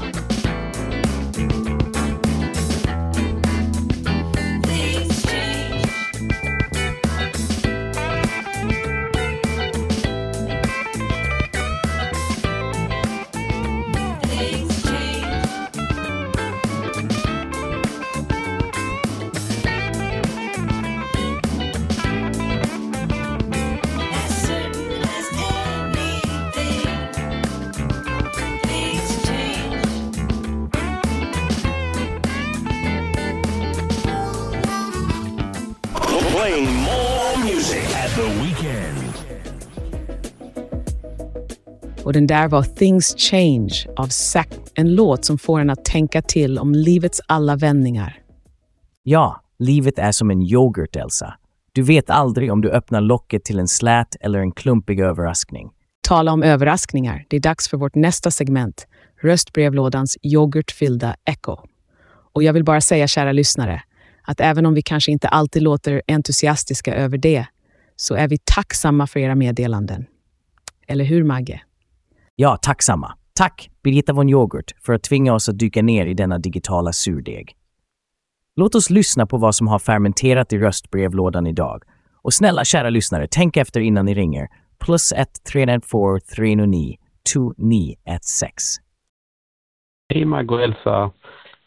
Den 42.16 42.26
där 42.26 42.48
var 42.48 42.62
Things 42.62 43.14
Change 43.18 43.86
av 43.96 44.06
Zack, 44.06 44.48
en 44.74 44.94
låt 44.94 45.24
som 45.24 45.38
får 45.38 45.60
en 45.60 45.70
att 45.70 45.84
tänka 45.84 46.22
till 46.22 46.58
om 46.58 46.72
livets 46.72 47.20
alla 47.26 47.56
vändningar. 47.56 48.18
Ja, 49.02 49.42
livet 49.58 49.98
är 49.98 50.12
som 50.12 50.30
en 50.30 50.42
yoghurt, 50.42 50.96
Elsa. 50.96 51.34
Du 51.72 51.82
vet 51.82 52.10
aldrig 52.10 52.52
om 52.52 52.60
du 52.60 52.70
öppnar 52.70 53.00
locket 53.00 53.44
till 53.44 53.58
en 53.58 53.68
slät 53.68 54.16
eller 54.20 54.38
en 54.38 54.52
klumpig 54.52 55.00
överraskning. 55.00 55.70
Tala 56.08 56.32
om 56.32 56.42
överraskningar. 56.42 57.24
Det 57.28 57.36
är 57.36 57.40
dags 57.40 57.68
för 57.68 57.76
vårt 57.76 57.94
nästa 57.94 58.30
segment, 58.30 58.86
röstbrevlådans 59.22 60.16
yoghurtfyllda 60.22 61.16
Echo. 61.24 61.56
Och 62.32 62.42
jag 62.42 62.52
vill 62.52 62.64
bara 62.64 62.80
säga, 62.80 63.06
kära 63.06 63.32
lyssnare, 63.32 63.82
att 64.22 64.40
även 64.40 64.66
om 64.66 64.74
vi 64.74 64.82
kanske 64.82 65.12
inte 65.12 65.28
alltid 65.28 65.62
låter 65.62 66.02
entusiastiska 66.06 66.94
över 66.94 67.18
det, 67.18 67.46
så 67.96 68.14
är 68.14 68.28
vi 68.28 68.38
tacksamma 68.44 69.06
för 69.06 69.20
era 69.20 69.34
meddelanden. 69.34 70.06
Eller 70.86 71.04
hur, 71.04 71.24
Magge? 71.24 71.60
Ja, 72.38 72.56
tacksamma. 72.56 73.14
Tack, 73.34 73.70
Birgitta 73.82 74.12
von 74.12 74.28
Yoghurt, 74.28 74.72
för 74.86 74.92
att 74.92 75.02
tvinga 75.02 75.34
oss 75.34 75.48
att 75.48 75.58
dyka 75.58 75.82
ner 75.82 76.06
i 76.06 76.14
denna 76.14 76.38
digitala 76.38 76.92
surdeg. 76.92 77.56
Låt 78.56 78.74
oss 78.74 78.90
lyssna 78.90 79.26
på 79.26 79.38
vad 79.38 79.54
som 79.54 79.68
har 79.68 79.78
fermenterat 79.78 80.52
i 80.52 80.58
röstbrevlådan 80.58 81.46
idag. 81.46 81.82
Och 82.22 82.34
snälla 82.34 82.64
kära 82.64 82.90
lyssnare, 82.90 83.26
tänk 83.30 83.56
efter 83.56 83.80
innan 83.80 84.06
ni 84.06 84.14
ringer. 84.14 84.48
Plus 84.84 85.12
1 85.12 85.28
394 85.52 86.20
309 86.36 86.96
2916. 87.34 88.84
Hej 90.08 90.24
Magg 90.24 90.52
och 90.52 90.62
Elsa. 90.62 91.10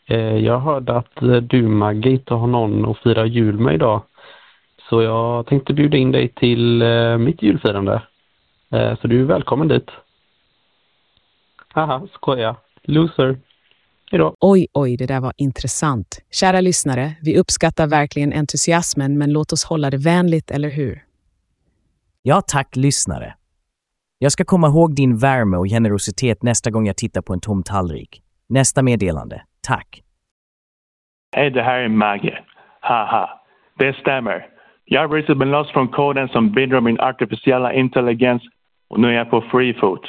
Eh, 0.08 0.18
jag 0.18 0.60
hörde 0.60 0.98
att 0.98 1.22
eh, 1.22 1.36
du 1.36 1.68
Maggie 1.68 2.12
inte 2.12 2.34
har 2.34 2.48
någon 2.48 2.92
att 2.92 2.98
fira 2.98 3.26
jul 3.26 3.60
med 3.60 3.74
idag. 3.74 4.02
Så 4.90 5.02
jag 5.02 5.48
tänkte 5.48 5.74
bjuda 5.74 5.98
in 5.98 6.12
dig 6.12 6.34
till 6.36 6.82
eh, 6.82 7.18
mitt 7.18 7.42
julfirande. 7.42 8.02
Så 9.02 9.08
du 9.08 9.22
är 9.22 9.26
välkommen 9.26 9.68
dit. 9.68 9.90
Haha, 11.74 12.08
skoja. 12.14 12.56
Loser. 12.84 13.40
Hejdå. 14.12 14.36
Oj, 14.40 14.68
oj, 14.74 14.98
det 14.98 15.06
där 15.06 15.20
var 15.20 15.34
intressant. 15.38 16.20
Kära 16.32 16.62
lyssnare, 16.62 17.12
vi 17.22 17.38
uppskattar 17.38 17.88
verkligen 17.88 18.34
entusiasmen, 18.34 19.18
men 19.18 19.32
låt 19.34 19.54
oss 19.54 19.64
hålla 19.64 19.90
det 19.90 19.98
vänligt, 19.98 20.52
eller 20.52 20.70
hur? 20.70 21.04
Ja, 22.22 22.42
tack 22.48 22.76
lyssnare. 22.76 23.34
Jag 24.18 24.32
ska 24.32 24.46
komma 24.46 24.68
ihåg 24.68 24.96
din 24.96 25.18
värme 25.18 25.58
och 25.58 25.66
generositet 25.66 26.44
nästa 26.44 26.72
gång 26.72 26.88
jag 26.88 26.98
tittar 26.98 27.22
på 27.22 27.34
en 27.34 27.40
tom 27.40 27.64
tallrik. 27.64 28.22
Nästa 28.50 28.82
meddelande. 28.82 29.42
Tack. 29.68 30.04
Hej, 31.36 31.52
det 31.52 31.64
här 31.64 31.80
är 31.80 31.90
Maggie. 31.90 32.40
Haha, 32.82 33.42
det 33.78 33.94
stämmer. 33.94 34.48
Jag 34.86 35.02
har 35.02 35.08
precis 35.08 35.28
blivit 35.28 35.52
loss 35.52 35.72
från 35.72 35.88
koden 35.88 36.28
som 36.28 36.52
bidrar 36.52 36.82
min 36.82 37.00
artificiella 37.00 37.74
intelligens 37.74 38.44
och 38.90 39.00
nu 39.00 39.08
är 39.08 39.12
jag 39.12 39.30
på 39.30 39.42
free 39.42 39.74
foot. 39.74 40.06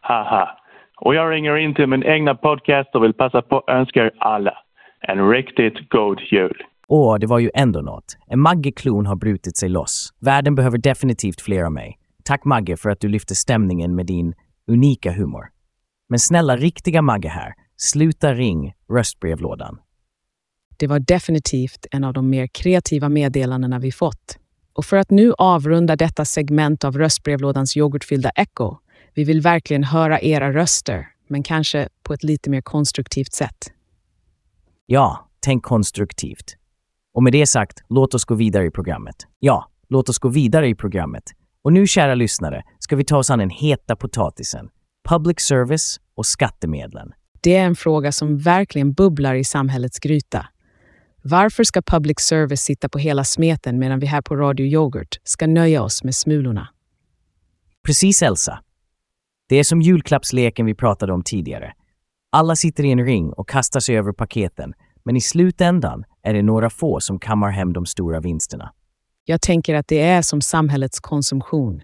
Haha. 0.00 0.57
Och 1.00 1.14
jag 1.14 1.32
ringer 1.32 1.56
in 1.56 1.74
till 1.74 1.86
min 1.86 2.02
egna 2.02 2.34
podcast 2.34 2.94
och 2.94 3.04
vill 3.04 3.14
passa 3.14 3.42
på 3.42 3.58
att 3.58 3.68
önska 3.68 4.04
er 4.04 4.10
alla 4.18 4.54
en 5.00 5.30
riktigt 5.30 5.88
god 5.88 6.20
jul. 6.30 6.62
Åh, 6.88 7.18
det 7.18 7.26
var 7.26 7.38
ju 7.38 7.50
ändå 7.54 7.80
något. 7.80 8.16
En 8.26 8.40
Magge-klon 8.40 9.06
har 9.06 9.16
brutit 9.16 9.56
sig 9.56 9.68
loss. 9.68 10.14
Världen 10.20 10.54
behöver 10.54 10.78
definitivt 10.78 11.40
fler 11.40 11.64
av 11.64 11.72
mig. 11.72 11.98
Tack 12.24 12.44
Magge 12.44 12.76
för 12.76 12.90
att 12.90 13.00
du 13.00 13.08
lyfter 13.08 13.34
stämningen 13.34 13.94
med 13.94 14.06
din 14.06 14.34
unika 14.68 15.12
humor. 15.12 15.44
Men 16.08 16.18
snälla 16.18 16.56
riktiga 16.56 17.02
Magge 17.02 17.28
här, 17.28 17.52
sluta 17.76 18.34
ring 18.34 18.72
röstbrevlådan. 18.92 19.78
Det 20.78 20.86
var 20.86 21.00
definitivt 21.00 21.86
en 21.90 22.04
av 22.04 22.12
de 22.12 22.30
mer 22.30 22.46
kreativa 22.46 23.08
meddelandena 23.08 23.78
vi 23.78 23.92
fått. 23.92 24.38
Och 24.72 24.84
för 24.84 24.96
att 24.96 25.10
nu 25.10 25.32
avrunda 25.38 25.96
detta 25.96 26.24
segment 26.24 26.84
av 26.84 26.98
röstbrevlådans 26.98 27.76
yoghurtfyllda 27.76 28.30
Echo, 28.30 28.76
vi 29.18 29.24
vill 29.24 29.40
verkligen 29.40 29.84
höra 29.84 30.20
era 30.20 30.52
röster, 30.52 31.08
men 31.28 31.42
kanske 31.42 31.88
på 32.02 32.14
ett 32.14 32.22
lite 32.22 32.50
mer 32.50 32.60
konstruktivt 32.60 33.32
sätt. 33.32 33.72
Ja, 34.86 35.28
tänk 35.40 35.64
konstruktivt. 35.64 36.56
Och 37.14 37.22
med 37.22 37.32
det 37.32 37.46
sagt, 37.46 37.82
låt 37.88 38.14
oss 38.14 38.24
gå 38.24 38.34
vidare 38.34 38.66
i 38.66 38.70
programmet. 38.70 39.16
Ja, 39.38 39.70
låt 39.88 40.08
oss 40.08 40.18
gå 40.18 40.28
vidare 40.28 40.68
i 40.68 40.74
programmet. 40.74 41.24
Och 41.62 41.72
nu, 41.72 41.86
kära 41.86 42.14
lyssnare, 42.14 42.62
ska 42.78 42.96
vi 42.96 43.04
ta 43.04 43.18
oss 43.18 43.30
an 43.30 43.38
den 43.38 43.50
heta 43.50 43.96
potatisen. 43.96 44.68
Public 45.08 45.40
service 45.40 46.00
och 46.14 46.26
skattemedlen. 46.26 47.12
Det 47.40 47.56
är 47.56 47.64
en 47.64 47.76
fråga 47.76 48.12
som 48.12 48.38
verkligen 48.38 48.92
bubblar 48.92 49.34
i 49.34 49.44
samhällets 49.44 49.98
gryta. 49.98 50.46
Varför 51.22 51.64
ska 51.64 51.82
public 51.82 52.20
service 52.20 52.60
sitta 52.60 52.88
på 52.88 52.98
hela 52.98 53.24
smeten 53.24 53.78
medan 53.78 53.98
vi 53.98 54.06
här 54.06 54.22
på 54.22 54.36
Radio 54.36 54.66
Yoghurt 54.66 55.20
ska 55.24 55.46
nöja 55.46 55.82
oss 55.82 56.04
med 56.04 56.14
smulorna? 56.14 56.68
Precis, 57.86 58.22
Elsa. 58.22 58.62
Det 59.48 59.56
är 59.56 59.64
som 59.64 59.82
julklappsleken 59.82 60.66
vi 60.66 60.74
pratade 60.74 61.12
om 61.12 61.22
tidigare. 61.22 61.72
Alla 62.32 62.56
sitter 62.56 62.84
i 62.84 62.92
en 62.92 63.04
ring 63.04 63.32
och 63.32 63.48
kastar 63.48 63.80
sig 63.80 63.98
över 63.98 64.12
paketen, 64.12 64.74
men 65.04 65.16
i 65.16 65.20
slutändan 65.20 66.04
är 66.22 66.34
det 66.34 66.42
några 66.42 66.70
få 66.70 67.00
som 67.00 67.18
kammar 67.18 67.50
hem 67.50 67.72
de 67.72 67.86
stora 67.86 68.20
vinsterna. 68.20 68.72
Jag 69.24 69.40
tänker 69.40 69.74
att 69.74 69.88
det 69.88 70.00
är 70.00 70.22
som 70.22 70.40
samhällets 70.40 71.00
konsumtion. 71.00 71.80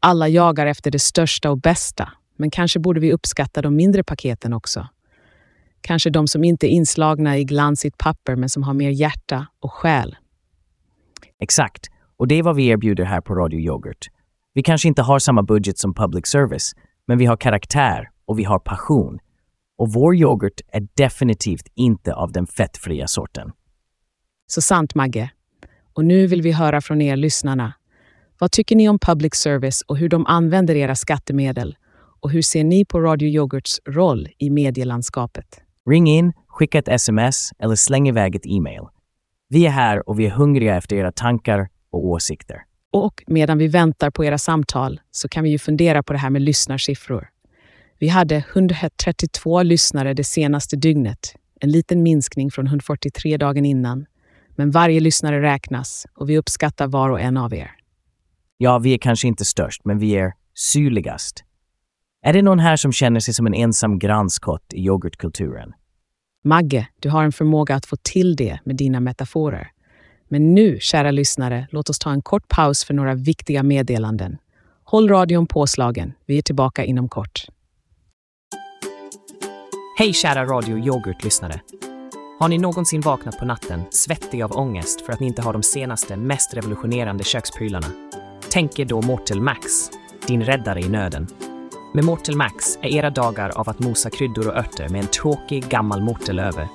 Alla 0.00 0.28
jagar 0.28 0.66
efter 0.66 0.90
det 0.90 0.98
största 0.98 1.50
och 1.50 1.60
bästa, 1.60 2.08
men 2.36 2.50
kanske 2.50 2.80
borde 2.80 3.00
vi 3.00 3.12
uppskatta 3.12 3.62
de 3.62 3.76
mindre 3.76 4.04
paketen 4.04 4.52
också. 4.52 4.88
Kanske 5.80 6.10
de 6.10 6.28
som 6.28 6.44
inte 6.44 6.66
är 6.66 6.70
inslagna 6.70 7.38
i 7.38 7.44
glansigt 7.44 7.98
papper 7.98 8.36
men 8.36 8.48
som 8.48 8.62
har 8.62 8.74
mer 8.74 8.90
hjärta 8.90 9.46
och 9.60 9.72
själ. 9.72 10.16
Exakt, 11.40 11.86
och 12.16 12.28
det 12.28 12.34
är 12.34 12.42
vad 12.42 12.56
vi 12.56 12.66
erbjuder 12.66 13.04
här 13.04 13.20
på 13.20 13.34
Radio 13.34 13.60
Yoghurt. 13.60 14.08
Vi 14.54 14.62
kanske 14.62 14.88
inte 14.88 15.02
har 15.02 15.18
samma 15.18 15.42
budget 15.42 15.78
som 15.78 15.94
public 15.94 16.26
service, 16.26 16.72
men 17.06 17.18
vi 17.18 17.26
har 17.26 17.36
karaktär 17.36 18.10
och 18.24 18.38
vi 18.38 18.44
har 18.44 18.58
passion. 18.58 19.18
Och 19.78 19.92
vår 19.92 20.16
yoghurt 20.16 20.60
är 20.68 20.88
definitivt 20.94 21.66
inte 21.74 22.14
av 22.14 22.32
den 22.32 22.46
fettfria 22.46 23.06
sorten. 23.06 23.52
Så 24.46 24.60
sant, 24.60 24.94
Magge. 24.94 25.30
Och 25.92 26.04
nu 26.04 26.26
vill 26.26 26.42
vi 26.42 26.52
höra 26.52 26.80
från 26.80 27.02
er 27.02 27.16
lyssnarna. 27.16 27.72
Vad 28.38 28.52
tycker 28.52 28.76
ni 28.76 28.88
om 28.88 28.98
public 28.98 29.34
service 29.34 29.82
och 29.82 29.96
hur 29.96 30.08
de 30.08 30.26
använder 30.26 30.74
era 30.74 30.94
skattemedel? 30.94 31.76
Och 32.20 32.30
hur 32.30 32.42
ser 32.42 32.64
ni 32.64 32.84
på 32.84 33.00
Radio 33.00 33.28
Yoghurts 33.28 33.80
roll 33.86 34.28
i 34.38 34.50
medielandskapet? 34.50 35.60
Ring 35.90 36.06
in, 36.06 36.32
skicka 36.46 36.78
ett 36.78 36.88
sms 36.88 37.50
eller 37.58 37.74
släng 37.74 38.08
iväg 38.08 38.36
ett 38.36 38.46
e-mail. 38.46 38.82
Vi 39.48 39.66
är 39.66 39.70
här 39.70 40.08
och 40.08 40.20
vi 40.20 40.26
är 40.26 40.30
hungriga 40.30 40.76
efter 40.76 40.96
era 40.96 41.12
tankar 41.12 41.68
och 41.90 42.06
åsikter. 42.06 42.62
Och 42.92 43.22
medan 43.26 43.58
vi 43.58 43.68
väntar 43.68 44.10
på 44.10 44.24
era 44.24 44.38
samtal 44.38 45.00
så 45.10 45.28
kan 45.28 45.44
vi 45.44 45.50
ju 45.50 45.58
fundera 45.58 46.02
på 46.02 46.12
det 46.12 46.18
här 46.18 46.30
med 46.30 46.42
lyssnarsiffror. 46.42 47.28
Vi 47.98 48.08
hade 48.08 48.36
132 48.36 49.62
lyssnare 49.62 50.14
det 50.14 50.24
senaste 50.24 50.76
dygnet, 50.76 51.34
en 51.60 51.70
liten 51.70 52.02
minskning 52.02 52.50
från 52.50 52.66
143 52.66 53.36
dagen 53.36 53.64
innan. 53.64 54.06
Men 54.56 54.70
varje 54.70 55.00
lyssnare 55.00 55.42
räknas 55.42 56.06
och 56.14 56.30
vi 56.30 56.38
uppskattar 56.38 56.86
var 56.86 57.10
och 57.10 57.20
en 57.20 57.36
av 57.36 57.54
er. 57.54 57.70
Ja, 58.56 58.78
vi 58.78 58.94
är 58.94 58.98
kanske 58.98 59.28
inte 59.28 59.44
störst, 59.44 59.84
men 59.84 59.98
vi 59.98 60.12
är 60.12 60.32
syrligast. 60.54 61.44
Är 62.22 62.32
det 62.32 62.42
någon 62.42 62.58
här 62.58 62.76
som 62.76 62.92
känner 62.92 63.20
sig 63.20 63.34
som 63.34 63.46
en 63.46 63.54
ensam 63.54 63.98
granskott 63.98 64.72
i 64.72 64.80
yoghurtkulturen? 64.86 65.72
Magge, 66.44 66.88
du 67.00 67.10
har 67.10 67.24
en 67.24 67.32
förmåga 67.32 67.74
att 67.74 67.86
få 67.86 67.96
till 67.96 68.36
det 68.36 68.58
med 68.64 68.76
dina 68.76 69.00
metaforer. 69.00 69.68
Men 70.32 70.54
nu, 70.54 70.78
kära 70.80 71.10
lyssnare, 71.10 71.66
låt 71.70 71.90
oss 71.90 71.98
ta 71.98 72.10
en 72.10 72.22
kort 72.22 72.48
paus 72.48 72.84
för 72.84 72.94
några 72.94 73.14
viktiga 73.14 73.62
meddelanden. 73.62 74.38
Håll 74.84 75.08
radion 75.08 75.46
påslagen. 75.46 76.12
Vi 76.26 76.38
är 76.38 76.42
tillbaka 76.42 76.84
inom 76.84 77.08
kort. 77.08 77.46
Hej 79.98 80.12
kära 80.12 80.44
Radio 80.44 80.78
Yoghurt-lyssnare. 80.78 81.60
Har 82.40 82.48
ni 82.48 82.58
någonsin 82.58 83.00
vaknat 83.00 83.38
på 83.38 83.44
natten 83.44 83.82
svettig 83.90 84.42
av 84.42 84.52
ångest 84.52 85.06
för 85.06 85.12
att 85.12 85.20
ni 85.20 85.26
inte 85.26 85.42
har 85.42 85.52
de 85.52 85.62
senaste, 85.62 86.16
mest 86.16 86.54
revolutionerande 86.54 87.24
köksprylarna? 87.24 87.86
Tänk 88.50 88.78
er 88.78 88.84
då 88.84 89.02
Mortel 89.02 89.40
Max, 89.40 89.90
din 90.26 90.42
räddare 90.42 90.80
i 90.80 90.88
nöden. 90.88 91.26
Med 91.94 92.04
Mortel 92.04 92.36
Max 92.36 92.76
är 92.82 92.88
era 92.88 93.10
dagar 93.10 93.50
av 93.50 93.68
att 93.68 93.78
mosa 93.78 94.10
kryddor 94.10 94.48
och 94.48 94.56
örter 94.56 94.88
med 94.88 95.00
en 95.00 95.10
tråkig 95.10 95.68
gammal 95.68 96.02
mortel 96.02 96.38
över. 96.38 96.68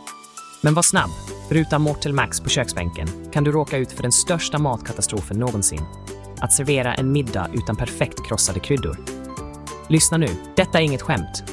Men 0.67 0.73
var 0.73 0.83
snabb, 0.83 1.09
för 1.47 1.55
utan 1.55 1.81
Mortal 1.81 2.13
Max 2.13 2.39
på 2.39 2.49
köksbänken 2.49 3.07
kan 3.31 3.43
du 3.43 3.51
råka 3.51 3.77
ut 3.77 3.91
för 3.91 4.03
den 4.03 4.11
största 4.11 4.59
matkatastrofen 4.59 5.39
någonsin. 5.39 5.81
Att 6.39 6.53
servera 6.53 6.93
en 6.93 7.11
middag 7.11 7.47
utan 7.53 7.75
perfekt 7.75 8.27
krossade 8.27 8.59
kryddor. 8.59 8.97
Lyssna 9.87 10.17
nu, 10.17 10.27
detta 10.55 10.79
är 10.79 10.83
inget 10.83 11.01
skämt. 11.01 11.43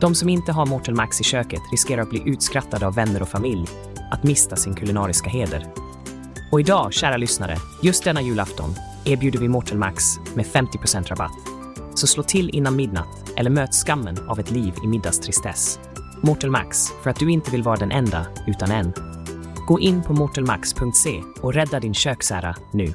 De 0.00 0.14
som 0.14 0.28
inte 0.28 0.52
har 0.52 0.66
Mortal 0.66 0.94
Max 0.94 1.20
i 1.20 1.24
köket 1.24 1.60
riskerar 1.72 2.02
att 2.02 2.10
bli 2.10 2.22
utskrattade 2.26 2.86
av 2.86 2.94
vänner 2.94 3.22
och 3.22 3.28
familj, 3.28 3.66
att 4.10 4.22
mista 4.22 4.56
sin 4.56 4.74
kulinariska 4.74 5.30
heder. 5.30 5.66
Och 6.52 6.60
idag, 6.60 6.92
kära 6.92 7.16
lyssnare, 7.16 7.56
just 7.82 8.04
denna 8.04 8.22
julafton 8.22 8.74
erbjuder 9.04 9.38
vi 9.38 9.48
Mortal 9.48 9.78
Max 9.78 10.04
med 10.34 10.46
50% 10.46 11.08
rabatt. 11.08 11.38
Så 11.94 12.06
slå 12.06 12.22
till 12.22 12.50
innan 12.50 12.76
midnatt 12.76 13.32
eller 13.36 13.50
möt 13.50 13.74
skammen 13.74 14.28
av 14.28 14.40
ett 14.40 14.50
liv 14.50 14.74
i 14.84 14.86
middagstristess. 14.86 15.78
Mortal 16.22 16.50
Max, 16.50 16.88
för 17.02 17.10
att 17.10 17.18
du 17.18 17.30
inte 17.30 17.50
vill 17.50 17.62
vara 17.62 17.76
den 17.76 17.92
enda, 17.92 18.26
utan 18.46 18.70
en. 18.70 18.92
Gå 19.66 19.80
in 19.80 20.02
på 20.02 20.12
mortelmax.se 20.12 21.22
och 21.42 21.54
rädda 21.54 21.80
din 21.80 21.94
köksära 21.94 22.56
nu. 22.72 22.94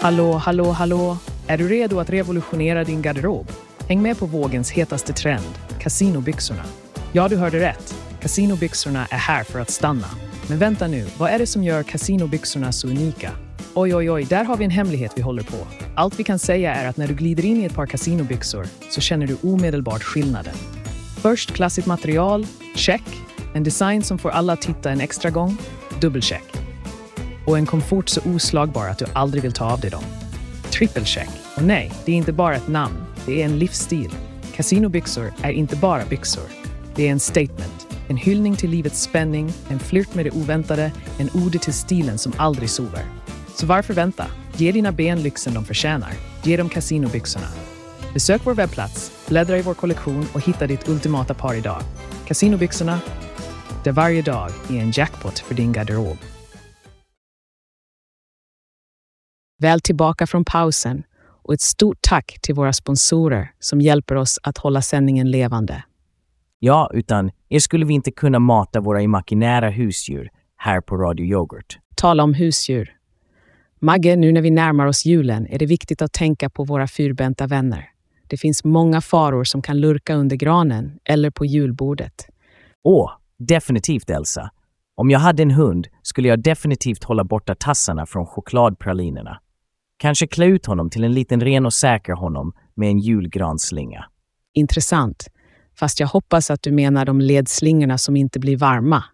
Hallå, 0.00 0.32
hallå, 0.32 0.70
hallå. 0.70 1.16
Är 1.46 1.58
du 1.58 1.68
redo 1.68 1.98
att 1.98 2.10
revolutionera 2.10 2.84
din 2.84 3.02
garderob? 3.02 3.46
Häng 3.88 4.02
med 4.02 4.18
på 4.18 4.26
vågens 4.26 4.70
hetaste 4.70 5.12
trend, 5.12 5.58
kasinobyxorna. 5.80 6.64
Ja, 7.12 7.28
du 7.28 7.36
hörde 7.36 7.60
rätt. 7.60 7.94
Kasinobyxorna 8.20 9.06
är 9.10 9.18
här 9.18 9.44
för 9.44 9.60
att 9.60 9.70
stanna. 9.70 10.06
Men 10.48 10.58
vänta 10.58 10.86
nu, 10.86 11.06
vad 11.18 11.30
är 11.30 11.38
det 11.38 11.46
som 11.46 11.64
gör 11.64 11.82
kasinobyxorna 11.82 12.72
så 12.72 12.88
unika? 12.88 13.30
Oj, 13.74 13.94
oj, 13.94 14.10
oj, 14.10 14.24
där 14.24 14.44
har 14.44 14.56
vi 14.56 14.64
en 14.64 14.70
hemlighet 14.70 15.12
vi 15.16 15.22
håller 15.22 15.42
på. 15.42 15.56
Allt 15.94 16.20
vi 16.20 16.24
kan 16.24 16.38
säga 16.38 16.74
är 16.74 16.88
att 16.88 16.96
när 16.96 17.08
du 17.08 17.14
glider 17.14 17.44
in 17.44 17.60
i 17.60 17.64
ett 17.64 17.74
par 17.74 17.86
kasinobyxor 17.86 18.66
så 18.90 19.00
känner 19.00 19.26
du 19.26 19.36
omedelbart 19.42 20.02
skillnaden. 20.02 20.54
Först 21.22 21.52
klassiskt 21.52 21.86
material, 21.86 22.46
check. 22.74 23.02
En 23.54 23.62
design 23.62 24.02
som 24.02 24.18
får 24.18 24.30
alla 24.30 24.52
att 24.52 24.62
titta 24.62 24.90
en 24.90 25.00
extra 25.00 25.30
gång, 25.30 25.56
dubbelcheck. 26.00 26.56
Och 27.46 27.58
en 27.58 27.66
komfort 27.66 28.08
så 28.08 28.20
oslagbar 28.20 28.88
att 28.88 28.98
du 28.98 29.06
aldrig 29.12 29.42
vill 29.42 29.52
ta 29.52 29.72
av 29.72 29.80
dig 29.80 29.90
dem. 29.90 30.04
Trippelcheck. 30.70 31.30
Och 31.56 31.62
nej, 31.62 31.92
det 32.04 32.12
är 32.12 32.16
inte 32.16 32.32
bara 32.32 32.56
ett 32.56 32.68
namn. 32.68 32.96
Det 33.26 33.42
är 33.42 33.44
en 33.44 33.58
livsstil. 33.58 34.10
Kasinobyxor 34.54 35.32
är 35.42 35.52
inte 35.52 35.76
bara 35.76 36.04
byxor. 36.04 36.44
Det 36.94 37.06
är 37.06 37.12
en 37.12 37.20
statement. 37.20 37.86
En 38.08 38.16
hyllning 38.16 38.56
till 38.56 38.70
livets 38.70 39.02
spänning, 39.02 39.52
en 39.68 39.78
flirt 39.78 40.14
med 40.14 40.24
det 40.24 40.30
oväntade, 40.30 40.92
en 41.18 41.30
ode 41.34 41.58
till 41.58 41.72
stilen 41.72 42.18
som 42.18 42.32
aldrig 42.36 42.70
sover. 42.70 43.19
Så 43.60 43.66
varför 43.66 43.94
vänta? 43.94 44.26
Ge 44.56 44.72
dina 44.72 44.92
ben 44.92 45.22
lyxen 45.22 45.54
de 45.54 45.64
förtjänar. 45.64 46.12
Ge 46.42 46.56
dem 46.56 46.68
kasinobyxorna. 46.68 47.46
Besök 48.14 48.42
vår 48.44 48.54
webbplats, 48.54 49.26
bläddra 49.28 49.58
i 49.58 49.62
vår 49.62 49.74
kollektion 49.74 50.26
och 50.34 50.40
hitta 50.40 50.66
ditt 50.66 50.88
ultimata 50.88 51.34
par 51.34 51.54
idag. 51.54 51.82
Kasinobyxorna, 52.26 53.00
där 53.84 53.92
varje 53.92 54.22
dag 54.22 54.50
är 54.70 54.80
en 54.80 54.90
jackpot 54.90 55.38
för 55.38 55.54
din 55.54 55.72
garderob. 55.72 56.16
Väl 59.58 59.80
tillbaka 59.80 60.26
från 60.26 60.44
pausen 60.44 61.02
och 61.42 61.54
ett 61.54 61.60
stort 61.60 61.98
tack 62.00 62.38
till 62.42 62.54
våra 62.54 62.72
sponsorer 62.72 63.50
som 63.58 63.80
hjälper 63.80 64.14
oss 64.14 64.38
att 64.42 64.58
hålla 64.58 64.82
sändningen 64.82 65.30
levande. 65.30 65.82
Ja, 66.58 66.90
utan 66.94 67.30
er 67.48 67.58
skulle 67.58 67.86
vi 67.86 67.94
inte 67.94 68.10
kunna 68.10 68.38
mata 68.38 68.80
våra 68.80 69.02
imaginära 69.02 69.70
husdjur 69.70 70.30
här 70.56 70.80
på 70.80 70.96
Radio 70.96 71.26
Yoghurt. 71.26 71.78
Tala 71.96 72.22
om 72.22 72.34
husdjur. 72.34 72.99
Magge, 73.82 74.16
nu 74.16 74.32
när 74.32 74.42
vi 74.42 74.50
närmar 74.50 74.86
oss 74.86 75.04
julen 75.04 75.46
är 75.46 75.58
det 75.58 75.66
viktigt 75.66 76.02
att 76.02 76.12
tänka 76.12 76.50
på 76.50 76.64
våra 76.64 76.86
fyrbenta 76.86 77.46
vänner. 77.46 77.90
Det 78.26 78.36
finns 78.36 78.64
många 78.64 79.00
faror 79.00 79.44
som 79.44 79.62
kan 79.62 79.80
lurka 79.80 80.14
under 80.14 80.36
granen 80.36 80.98
eller 81.04 81.30
på 81.30 81.44
julbordet. 81.44 82.26
Åh, 82.82 83.10
definitivt 83.38 84.10
Elsa. 84.10 84.50
Om 84.94 85.10
jag 85.10 85.18
hade 85.18 85.42
en 85.42 85.50
hund 85.50 85.86
skulle 86.02 86.28
jag 86.28 86.42
definitivt 86.42 87.04
hålla 87.04 87.24
borta 87.24 87.54
tassarna 87.54 88.06
från 88.06 88.26
chokladpralinerna. 88.26 89.40
Kanske 89.96 90.26
klä 90.26 90.46
ut 90.46 90.66
honom 90.66 90.90
till 90.90 91.04
en 91.04 91.14
liten 91.14 91.40
ren 91.40 91.66
och 91.66 91.74
säker 91.74 92.12
honom 92.12 92.52
med 92.74 92.88
en 92.88 92.98
julgransslinga. 92.98 94.04
Intressant. 94.54 95.26
Fast 95.78 96.00
jag 96.00 96.06
hoppas 96.06 96.50
att 96.50 96.62
du 96.62 96.72
menar 96.72 97.04
de 97.04 97.20
ledslingorna 97.20 97.98
som 97.98 98.16
inte 98.16 98.40
blir 98.40 98.56
varma. 98.56 99.04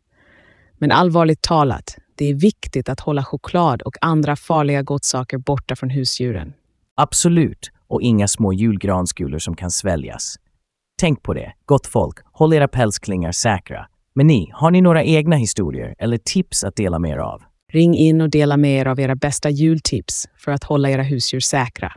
Men 0.78 0.92
allvarligt 0.92 1.42
talat, 1.42 1.96
det 2.16 2.30
är 2.30 2.34
viktigt 2.34 2.88
att 2.88 3.00
hålla 3.00 3.24
choklad 3.24 3.82
och 3.82 3.96
andra 4.00 4.36
farliga 4.36 4.82
godsaker 4.82 5.38
borta 5.38 5.76
från 5.76 5.90
husdjuren. 5.90 6.52
Absolut, 6.94 7.70
och 7.88 8.02
inga 8.02 8.28
små 8.28 8.52
julgranskulor 8.52 9.38
som 9.38 9.56
kan 9.56 9.70
sväljas. 9.70 10.36
Tänk 11.00 11.22
på 11.22 11.34
det, 11.34 11.52
gott 11.64 11.86
folk, 11.86 12.18
håll 12.32 12.52
era 12.52 12.68
pälsklingar 12.68 13.32
säkra. 13.32 13.86
Men 14.14 14.26
ni, 14.26 14.50
har 14.52 14.70
ni 14.70 14.80
några 14.80 15.04
egna 15.04 15.36
historier 15.36 15.94
eller 15.98 16.18
tips 16.18 16.64
att 16.64 16.76
dela 16.76 16.98
med 16.98 17.10
er 17.10 17.18
av? 17.18 17.42
Ring 17.72 17.94
in 17.94 18.20
och 18.20 18.30
dela 18.30 18.56
med 18.56 18.80
er 18.80 18.86
av 18.86 19.00
era 19.00 19.14
bästa 19.14 19.50
jultips 19.50 20.28
för 20.36 20.52
att 20.52 20.64
hålla 20.64 20.90
era 20.90 21.02
husdjur 21.02 21.40
säkra. 21.40 21.92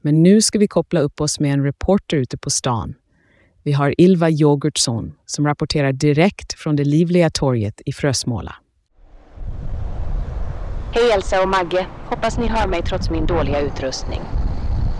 Men 0.00 0.22
nu 0.22 0.42
ska 0.42 0.58
vi 0.58 0.68
koppla 0.68 1.00
upp 1.00 1.20
oss 1.20 1.40
med 1.40 1.52
en 1.52 1.64
reporter 1.64 2.16
ute 2.16 2.38
på 2.38 2.50
stan. 2.50 2.94
Vi 3.62 3.72
har 3.72 4.00
Ylva 4.00 4.30
Yoghurtsson 4.30 5.12
som 5.26 5.46
rapporterar 5.46 5.92
direkt 5.92 6.52
från 6.58 6.76
det 6.76 6.84
livliga 6.84 7.30
torget 7.30 7.80
i 7.86 7.92
Frösmåla. 7.92 8.54
Hej 10.96 11.12
Elsa 11.12 11.42
och 11.42 11.48
Magge. 11.48 11.86
Hoppas 12.06 12.38
ni 12.38 12.46
hör 12.46 12.68
mig 12.68 12.82
trots 12.82 13.10
min 13.10 13.26
dåliga 13.26 13.60
utrustning. 13.60 14.20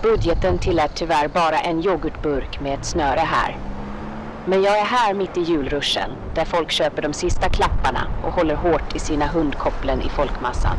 Budgeten 0.03 0.57
tillät 0.57 0.91
tyvärr 0.95 1.27
bara 1.27 1.59
en 1.59 1.83
yoghurtburk 1.83 2.61
med 2.61 2.79
ett 2.79 2.85
snöre 2.85 3.19
här. 3.19 3.57
Men 4.45 4.61
jag 4.61 4.79
är 4.79 4.85
här 4.85 5.13
mitt 5.13 5.37
i 5.37 5.41
julruschen, 5.41 6.11
där 6.35 6.45
folk 6.45 6.71
köper 6.71 7.01
de 7.01 7.13
sista 7.13 7.49
klapparna 7.49 8.07
och 8.23 8.31
håller 8.31 8.55
hårt 8.55 8.95
i 8.95 8.99
sina 8.99 9.27
hundkopplen 9.27 10.01
i 10.01 10.09
folkmassan. 10.09 10.77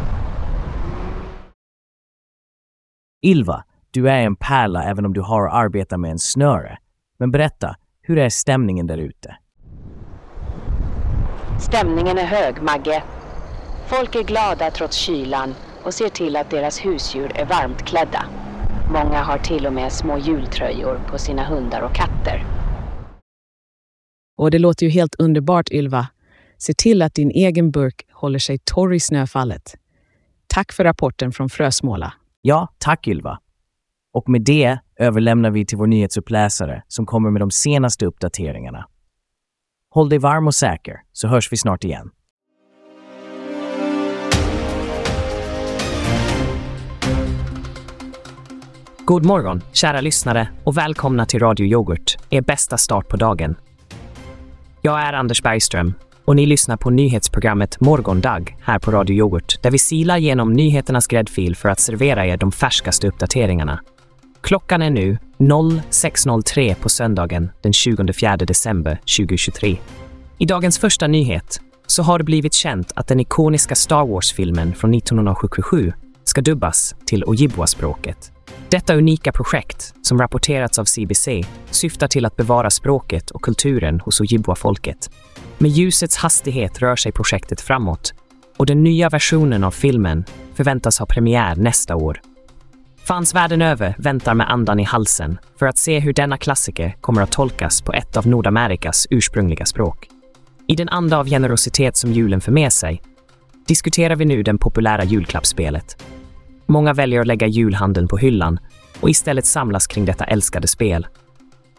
Ylva, 3.26 3.64
du 3.90 4.10
är 4.10 4.20
en 4.20 4.36
pärla 4.36 4.84
även 4.84 5.06
om 5.06 5.12
du 5.12 5.20
har 5.20 5.46
att 5.46 5.54
arbeta 5.54 5.98
med 5.98 6.10
en 6.10 6.18
snöre. 6.18 6.78
Men 7.18 7.30
berätta, 7.30 7.76
hur 8.02 8.18
är 8.18 8.28
stämningen 8.28 8.86
där 8.86 8.98
ute? 8.98 9.36
Stämningen 11.60 12.18
är 12.18 12.24
hög, 12.24 12.62
Magge. 12.62 13.02
Folk 13.90 14.14
är 14.14 14.22
glada 14.22 14.70
trots 14.70 14.96
kylan 14.96 15.54
och 15.84 15.94
ser 15.94 16.08
till 16.08 16.36
att 16.36 16.50
deras 16.50 16.84
husdjur 16.84 17.32
är 17.34 17.44
varmt 17.44 17.82
klädda. 17.82 18.24
Många 18.92 19.22
har 19.22 19.38
till 19.38 19.66
och 19.66 19.72
med 19.72 19.92
små 19.92 20.18
jultröjor 20.18 21.00
på 21.10 21.18
sina 21.18 21.44
hundar 21.44 21.82
och 21.82 21.94
katter. 21.94 22.44
Och 24.36 24.50
det 24.50 24.58
låter 24.58 24.86
ju 24.86 24.90
helt 24.92 25.14
underbart, 25.14 25.70
Ylva. 25.70 26.08
Se 26.58 26.74
till 26.74 27.02
att 27.02 27.14
din 27.14 27.30
egen 27.30 27.70
burk 27.70 28.06
håller 28.12 28.38
sig 28.38 28.58
torr 28.64 28.94
i 28.94 29.00
snöfallet. 29.00 29.74
Tack 30.46 30.72
för 30.72 30.84
rapporten 30.84 31.32
från 31.32 31.48
Frösmåla. 31.48 32.14
Ja, 32.40 32.68
tack 32.78 33.08
Ylva. 33.08 33.38
Och 34.12 34.28
med 34.28 34.42
det 34.42 34.78
överlämnar 34.96 35.50
vi 35.50 35.66
till 35.66 35.78
vår 35.78 35.86
nyhetsuppläsare 35.86 36.82
som 36.88 37.06
kommer 37.06 37.30
med 37.30 37.42
de 37.42 37.50
senaste 37.50 38.06
uppdateringarna. 38.06 38.88
Håll 39.90 40.08
dig 40.08 40.18
varm 40.18 40.46
och 40.46 40.54
säker, 40.54 41.00
så 41.12 41.28
hörs 41.28 41.52
vi 41.52 41.56
snart 41.56 41.84
igen. 41.84 42.10
God 49.08 49.24
morgon, 49.24 49.62
kära 49.72 50.00
lyssnare 50.00 50.48
och 50.64 50.76
välkomna 50.76 51.26
till 51.26 51.40
Radio 51.40 51.66
Yoghurt, 51.66 52.16
er 52.30 52.40
bästa 52.40 52.78
start 52.78 53.08
på 53.08 53.16
dagen. 53.16 53.56
Jag 54.82 55.00
är 55.00 55.12
Anders 55.12 55.42
Bergström 55.42 55.94
och 56.24 56.36
ni 56.36 56.46
lyssnar 56.46 56.76
på 56.76 56.90
nyhetsprogrammet 56.90 57.80
Morgondag 57.80 58.56
här 58.62 58.78
på 58.78 58.90
Radio 58.90 59.16
Yoghurt 59.16 59.62
där 59.62 59.70
vi 59.70 59.78
silar 59.78 60.18
genom 60.18 60.52
nyheternas 60.52 61.06
gräddfil 61.06 61.56
för 61.56 61.68
att 61.68 61.80
servera 61.80 62.26
er 62.26 62.36
de 62.36 62.52
färskaste 62.52 63.08
uppdateringarna. 63.08 63.80
Klockan 64.40 64.82
är 64.82 64.90
nu 64.90 65.18
06.03 65.38 66.74
på 66.74 66.88
söndagen 66.88 67.50
den 67.62 67.72
24 67.72 68.36
december 68.36 69.00
2023. 69.18 69.76
I 70.38 70.46
dagens 70.46 70.78
första 70.78 71.06
nyhet 71.06 71.60
så 71.86 72.02
har 72.02 72.18
det 72.18 72.24
blivit 72.24 72.54
känt 72.54 72.92
att 72.96 73.06
den 73.06 73.20
ikoniska 73.20 73.74
Star 73.74 74.06
Wars-filmen 74.06 74.74
från 74.74 74.94
1977 74.94 75.92
ska 76.28 76.40
dubbas 76.40 76.94
till 77.06 77.24
ojibwa-språket. 77.24 78.32
Detta 78.68 78.94
unika 78.94 79.32
projekt, 79.32 79.94
som 80.02 80.18
rapporterats 80.18 80.78
av 80.78 80.84
CBC, 80.84 81.28
syftar 81.70 82.08
till 82.08 82.24
att 82.24 82.36
bevara 82.36 82.70
språket 82.70 83.30
och 83.30 83.42
kulturen 83.42 84.00
hos 84.00 84.20
ojibwa-folket. 84.20 85.10
Med 85.58 85.70
ljusets 85.70 86.16
hastighet 86.16 86.78
rör 86.78 86.96
sig 86.96 87.12
projektet 87.12 87.60
framåt. 87.60 88.14
och 88.56 88.66
den 88.66 88.82
nya 88.82 89.08
versionen 89.08 89.64
av 89.64 89.70
filmen 89.70 90.24
förväntas 90.54 90.98
ha 90.98 91.06
premiär 91.06 91.56
nästa 91.56 91.96
år. 91.96 92.20
Fans 93.04 93.34
världen 93.34 93.62
över 93.62 93.94
väntar 93.98 94.34
med 94.34 94.50
andan 94.52 94.80
i 94.80 94.84
halsen 94.84 95.38
för 95.58 95.66
att 95.66 95.78
se 95.78 95.98
hur 95.98 96.12
denna 96.12 96.38
klassiker 96.38 96.96
kommer 97.00 97.22
att 97.22 97.32
tolkas 97.32 97.82
på 97.82 97.92
ett 97.92 98.16
av 98.16 98.26
Nordamerikas 98.26 99.06
ursprungliga 99.10 99.66
språk. 99.66 100.08
I 100.66 100.74
den 100.74 100.88
anda 100.88 101.18
av 101.18 101.28
generositet 101.28 101.96
som 101.96 102.12
julen 102.12 102.40
för 102.40 102.52
med 102.52 102.72
sig 102.72 103.02
diskuterar 103.68 104.16
vi 104.16 104.24
nu 104.24 104.42
den 104.42 104.58
populära 104.58 105.04
julklappsspelet. 105.04 105.96
Många 106.70 106.92
väljer 106.92 107.20
att 107.20 107.26
lägga 107.26 107.46
julhandeln 107.46 108.08
på 108.08 108.16
hyllan 108.16 108.58
och 109.00 109.10
istället 109.10 109.46
samlas 109.46 109.86
kring 109.86 110.04
detta 110.04 110.24
älskade 110.24 110.68
spel. 110.68 111.06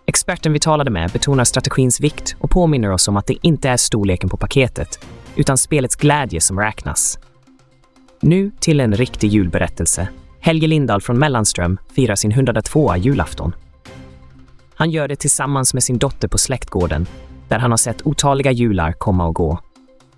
Experten 0.05 0.53
vi 0.53 0.59
talade 0.59 0.91
med 0.91 1.11
betonar 1.11 1.43
strategins 1.43 2.01
vikt 2.01 2.35
och 2.39 2.49
påminner 2.49 2.91
oss 2.91 3.07
om 3.07 3.17
att 3.17 3.27
det 3.27 3.37
inte 3.41 3.69
är 3.69 3.77
storleken 3.77 4.29
på 4.29 4.37
paketet, 4.37 5.05
utan 5.35 5.57
spelets 5.57 5.95
glädje 5.95 6.41
som 6.41 6.59
räknas. 6.59 7.19
Nu 8.21 8.51
till 8.59 8.79
en 8.79 8.93
riktig 8.93 9.27
julberättelse. 9.27 10.07
Helge 10.39 10.67
Lindahl 10.67 11.01
från 11.01 11.19
Mellanström 11.19 11.77
firar 11.95 12.15
sin 12.15 12.31
102 12.31 12.95
julafton. 12.95 13.55
Han 14.75 14.91
gör 14.91 15.07
det 15.07 15.15
tillsammans 15.15 15.73
med 15.73 15.83
sin 15.83 15.97
dotter 15.97 16.27
på 16.27 16.37
släktgården, 16.37 17.07
där 17.47 17.59
han 17.59 17.71
har 17.71 17.77
sett 17.77 18.07
otaliga 18.07 18.51
jular 18.51 18.91
komma 18.91 19.27
och 19.27 19.35
gå. 19.35 19.59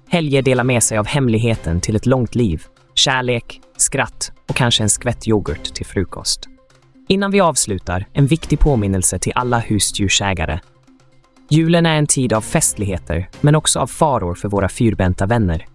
Helge 0.09 0.41
delar 0.41 0.63
med 0.63 0.83
sig 0.83 0.97
av 0.97 1.07
hemligheten 1.07 1.81
till 1.81 1.95
ett 1.95 2.05
långt 2.05 2.35
liv, 2.35 2.63
kärlek, 2.93 3.61
skratt 3.77 4.31
och 4.47 4.55
kanske 4.55 4.83
en 4.83 4.89
skvätt 4.89 5.27
yoghurt 5.27 5.73
till 5.73 5.85
frukost. 5.85 6.47
Innan 7.07 7.31
vi 7.31 7.39
avslutar, 7.39 8.05
en 8.13 8.27
viktig 8.27 8.59
påminnelse 8.59 9.19
till 9.19 9.31
alla 9.35 9.59
husdjursägare. 9.59 10.59
Julen 11.49 11.85
är 11.85 11.95
en 11.95 12.07
tid 12.07 12.33
av 12.33 12.41
festligheter, 12.41 13.29
men 13.41 13.55
också 13.55 13.79
av 13.79 13.87
faror 13.87 14.35
för 14.35 14.49
våra 14.49 14.69
fyrbenta 14.69 15.25
vänner. 15.25 15.65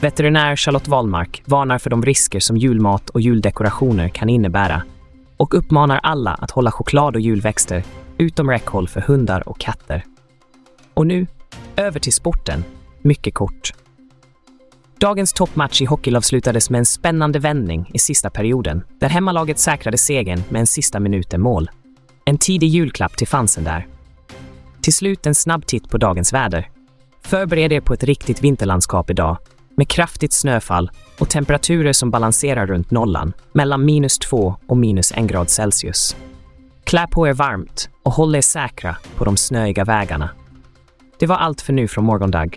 Veterinär 0.00 0.56
Charlotte 0.56 0.88
Wallmark 0.88 1.42
varnar 1.44 1.78
för 1.78 1.90
de 1.90 2.02
risker 2.02 2.40
som 2.40 2.56
julmat 2.56 3.10
och 3.10 3.20
juldekorationer 3.20 4.08
kan 4.08 4.28
innebära 4.28 4.82
och 5.36 5.54
uppmanar 5.54 6.00
alla 6.02 6.34
att 6.34 6.50
hålla 6.50 6.70
choklad 6.70 7.14
och 7.14 7.20
julväxter 7.20 7.84
utom 8.18 8.50
räckhåll 8.50 8.88
för 8.88 9.00
hundar 9.00 9.48
och 9.48 9.58
katter. 9.58 10.04
Och 10.94 11.06
nu, 11.06 11.26
över 11.76 12.00
till 12.00 12.12
sporten. 12.12 12.64
Mycket 13.02 13.34
kort. 13.34 13.85
Dagens 15.00 15.32
toppmatch 15.32 15.82
i 15.82 15.84
hockey 15.84 16.16
avslutades 16.16 16.70
med 16.70 16.78
en 16.78 16.86
spännande 16.86 17.38
vändning 17.38 17.90
i 17.94 17.98
sista 17.98 18.30
perioden, 18.30 18.84
där 19.00 19.08
hemmalaget 19.08 19.58
säkrade 19.58 19.98
segern 19.98 20.42
med 20.48 20.60
en 20.60 20.66
sista 20.66 21.00
minuten 21.00 21.40
mål. 21.40 21.70
En 22.24 22.38
tidig 22.38 22.68
julklapp 22.68 23.16
till 23.16 23.26
fansen 23.26 23.64
där. 23.64 23.86
Till 24.82 24.94
slut 24.94 25.26
en 25.26 25.34
snabb 25.34 25.66
titt 25.66 25.88
på 25.88 25.98
dagens 25.98 26.32
väder. 26.32 26.70
Förbered 27.24 27.72
er 27.72 27.80
på 27.80 27.94
ett 27.94 28.04
riktigt 28.04 28.44
vinterlandskap 28.44 29.10
idag, 29.10 29.38
med 29.76 29.88
kraftigt 29.88 30.32
snöfall 30.32 30.90
och 31.18 31.30
temperaturer 31.30 31.92
som 31.92 32.10
balanserar 32.10 32.66
runt 32.66 32.90
nollan, 32.90 33.32
mellan 33.52 33.84
minus 33.84 34.18
två 34.18 34.56
och 34.68 34.76
minus 34.76 35.12
en 35.12 35.26
grad 35.26 35.50
Celsius. 35.50 36.16
Klä 36.84 37.06
på 37.10 37.28
er 37.28 37.32
varmt 37.32 37.90
och 38.02 38.12
håll 38.12 38.34
er 38.34 38.40
säkra 38.40 38.96
på 39.16 39.24
de 39.24 39.36
snöiga 39.36 39.84
vägarna. 39.84 40.30
Det 41.18 41.26
var 41.26 41.36
allt 41.36 41.60
för 41.60 41.72
nu 41.72 41.88
från 41.88 42.04
Morgondag. 42.04 42.50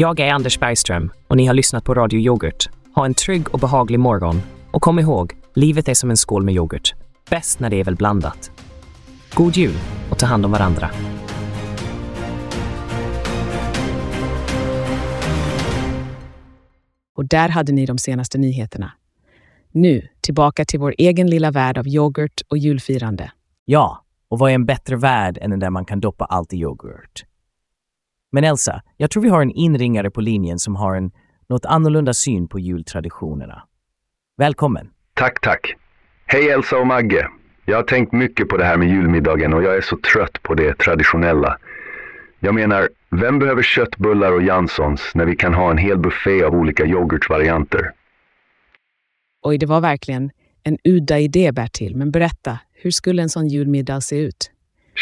Jag 0.00 0.20
är 0.20 0.32
Anders 0.32 0.58
Bergström 0.58 1.12
och 1.28 1.36
ni 1.36 1.46
har 1.46 1.54
lyssnat 1.54 1.84
på 1.84 1.94
Radio 1.94 2.20
Yoghurt. 2.20 2.68
Ha 2.94 3.04
en 3.04 3.14
trygg 3.14 3.54
och 3.54 3.58
behaglig 3.58 3.98
morgon. 3.98 4.42
Och 4.70 4.82
kom 4.82 4.98
ihåg, 4.98 5.32
livet 5.54 5.88
är 5.88 5.94
som 5.94 6.10
en 6.10 6.16
skål 6.16 6.44
med 6.44 6.54
yoghurt. 6.54 6.94
Bäst 7.30 7.60
när 7.60 7.70
det 7.70 7.80
är 7.80 7.84
väl 7.84 7.96
blandat. 7.96 8.50
God 9.34 9.56
jul 9.56 9.74
och 10.10 10.18
ta 10.18 10.26
hand 10.26 10.44
om 10.44 10.52
varandra. 10.52 10.90
Och 17.16 17.28
där 17.28 17.48
hade 17.48 17.72
ni 17.72 17.86
de 17.86 17.98
senaste 17.98 18.38
nyheterna. 18.38 18.92
Nu 19.72 20.08
tillbaka 20.20 20.64
till 20.64 20.80
vår 20.80 20.94
egen 20.98 21.26
lilla 21.30 21.50
värld 21.50 21.78
av 21.78 21.88
yoghurt 21.88 22.40
och 22.48 22.58
julfirande. 22.58 23.32
Ja, 23.64 24.04
och 24.28 24.38
vad 24.38 24.50
är 24.50 24.54
en 24.54 24.66
bättre 24.66 24.96
värld 24.96 25.38
än 25.40 25.50
den 25.50 25.60
där 25.60 25.70
man 25.70 25.84
kan 25.84 26.00
doppa 26.00 26.24
allt 26.24 26.52
i 26.52 26.56
yoghurt? 26.56 27.24
Men 28.32 28.44
Elsa, 28.44 28.82
jag 28.96 29.10
tror 29.10 29.22
vi 29.22 29.28
har 29.28 29.42
en 29.42 29.50
inringare 29.50 30.10
på 30.10 30.20
linjen 30.20 30.58
som 30.58 30.76
har 30.76 30.96
en 30.96 31.10
något 31.48 31.64
annorlunda 31.64 32.14
syn 32.14 32.48
på 32.48 32.58
jultraditionerna. 32.58 33.62
Välkommen! 34.36 34.90
Tack, 35.14 35.40
tack. 35.40 35.74
Hej 36.26 36.50
Elsa 36.50 36.78
och 36.78 36.86
Magge. 36.86 37.28
Jag 37.64 37.76
har 37.76 37.82
tänkt 37.82 38.12
mycket 38.12 38.48
på 38.48 38.56
det 38.56 38.64
här 38.64 38.76
med 38.76 38.88
julmiddagen 38.88 39.54
och 39.54 39.62
jag 39.62 39.76
är 39.76 39.80
så 39.80 39.96
trött 39.96 40.42
på 40.42 40.54
det 40.54 40.78
traditionella. 40.78 41.58
Jag 42.40 42.54
menar, 42.54 42.88
vem 43.10 43.38
behöver 43.38 43.62
köttbullar 43.62 44.32
och 44.32 44.42
Janssons 44.42 45.10
när 45.14 45.24
vi 45.24 45.36
kan 45.36 45.54
ha 45.54 45.70
en 45.70 45.78
hel 45.78 45.98
buffé 45.98 46.42
av 46.42 46.54
olika 46.54 46.86
yoghurtvarianter? 46.86 47.92
Oj, 49.42 49.58
det 49.58 49.66
var 49.66 49.80
verkligen 49.80 50.30
en 50.62 50.78
udda 50.84 51.18
idé, 51.18 51.52
Bertil. 51.52 51.96
Men 51.96 52.10
berätta, 52.10 52.58
hur 52.72 52.90
skulle 52.90 53.22
en 53.22 53.28
sån 53.28 53.48
julmiddag 53.48 54.00
se 54.00 54.16
ut? 54.16 54.50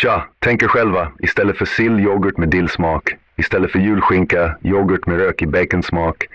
Tja, 0.02 0.28
tänk 0.38 0.62
er 0.62 0.68
själva. 0.68 1.12
Istället 1.18 1.58
för 1.58 1.64
sill, 1.64 2.00
yoghurt 2.00 2.36
med 2.36 2.48
dillsmak. 2.48 3.16
Istället 3.36 3.72
för 3.72 3.78
julskinka, 3.78 4.58
yoghurt 4.64 5.06
med 5.06 5.16
rökig 5.16 5.50
baconsmak. 5.50 6.26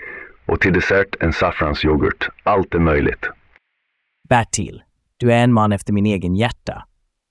Och 0.46 0.60
till 0.60 0.72
dessert 0.72 1.16
en 1.20 1.32
saffransyoghurt. 1.32 2.28
Allt 2.42 2.74
är 2.74 2.78
möjligt. 2.78 3.26
Bertil, 4.28 4.82
du 5.16 5.32
är 5.32 5.44
en 5.44 5.52
man 5.52 5.72
efter 5.72 5.92
min 5.92 6.06
egen 6.06 6.36
hjärta. 6.36 6.84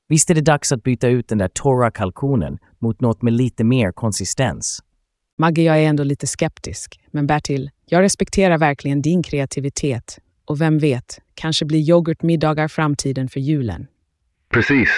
Visst 0.07 0.29
är 0.29 0.35
det 0.35 0.41
dags 0.41 0.71
att 0.71 0.83
byta 0.83 1.07
ut 1.07 1.27
den 1.27 1.37
där 1.37 1.47
torra 1.47 1.91
kalkonen 1.91 2.57
mot 2.79 3.01
något 3.01 3.21
med 3.21 3.33
lite 3.33 3.63
mer 3.63 3.91
konsistens? 3.91 4.79
Magge, 5.37 5.61
jag 5.61 5.79
är 5.83 5.89
ändå 5.89 6.03
lite 6.03 6.27
skeptisk. 6.27 6.99
Men 7.11 7.27
Bertil, 7.27 7.69
jag 7.85 8.01
respekterar 8.01 8.57
verkligen 8.57 9.01
din 9.01 9.23
kreativitet. 9.23 10.19
Och 10.45 10.61
vem 10.61 10.79
vet, 10.79 11.19
kanske 11.35 11.65
blir 11.65 11.89
yoghurtmiddagar 11.89 12.67
framtiden 12.67 13.29
för 13.29 13.39
julen. 13.39 13.87
Precis. 14.53 14.89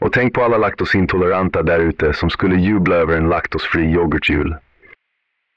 Och 0.00 0.12
tänk 0.12 0.34
på 0.34 0.42
alla 0.42 0.58
laktosintoleranta 0.58 1.62
där 1.62 1.80
ute 1.80 2.12
som 2.12 2.30
skulle 2.30 2.60
jubla 2.60 2.94
över 2.94 3.16
en 3.16 3.28
laktosfri 3.28 3.82
yoghurtjul. 3.82 4.56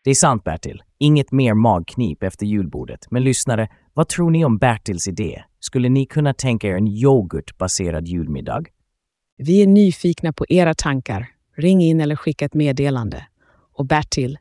Det 0.04 0.10
är 0.10 0.16
sant, 0.16 0.44
Bertil. 0.44 0.84
Inget 0.98 1.32
mer 1.32 1.54
magknip 1.54 2.24
efter 2.24 2.46
julbordet. 2.46 3.12
Men 3.12 3.24
lyssnare, 3.24 3.68
vad 3.94 4.08
tror 4.08 4.32
ni 4.32 4.46
om 4.46 4.58
Bertils 4.58 5.08
idé? 5.08 5.44
Skulle 5.60 5.90
ni 5.90 6.06
kunna 6.06 6.34
tänka 6.34 6.68
er 6.68 6.76
en 6.76 6.88
yoghurtbaserad 6.88 8.08
julmiddag? 8.08 8.64
Vi 9.38 9.64
är 9.64 9.68
nyfikna 9.68 10.34
på 10.34 10.46
era 10.50 10.74
tankar. 10.74 11.28
Ring 11.58 11.82
in 11.82 12.02
eller 12.02 12.16
skicka 12.16 12.46
ett 12.46 12.54
meddelande. 12.54 13.26
Och 13.74 13.86
Bertil, 13.86 14.38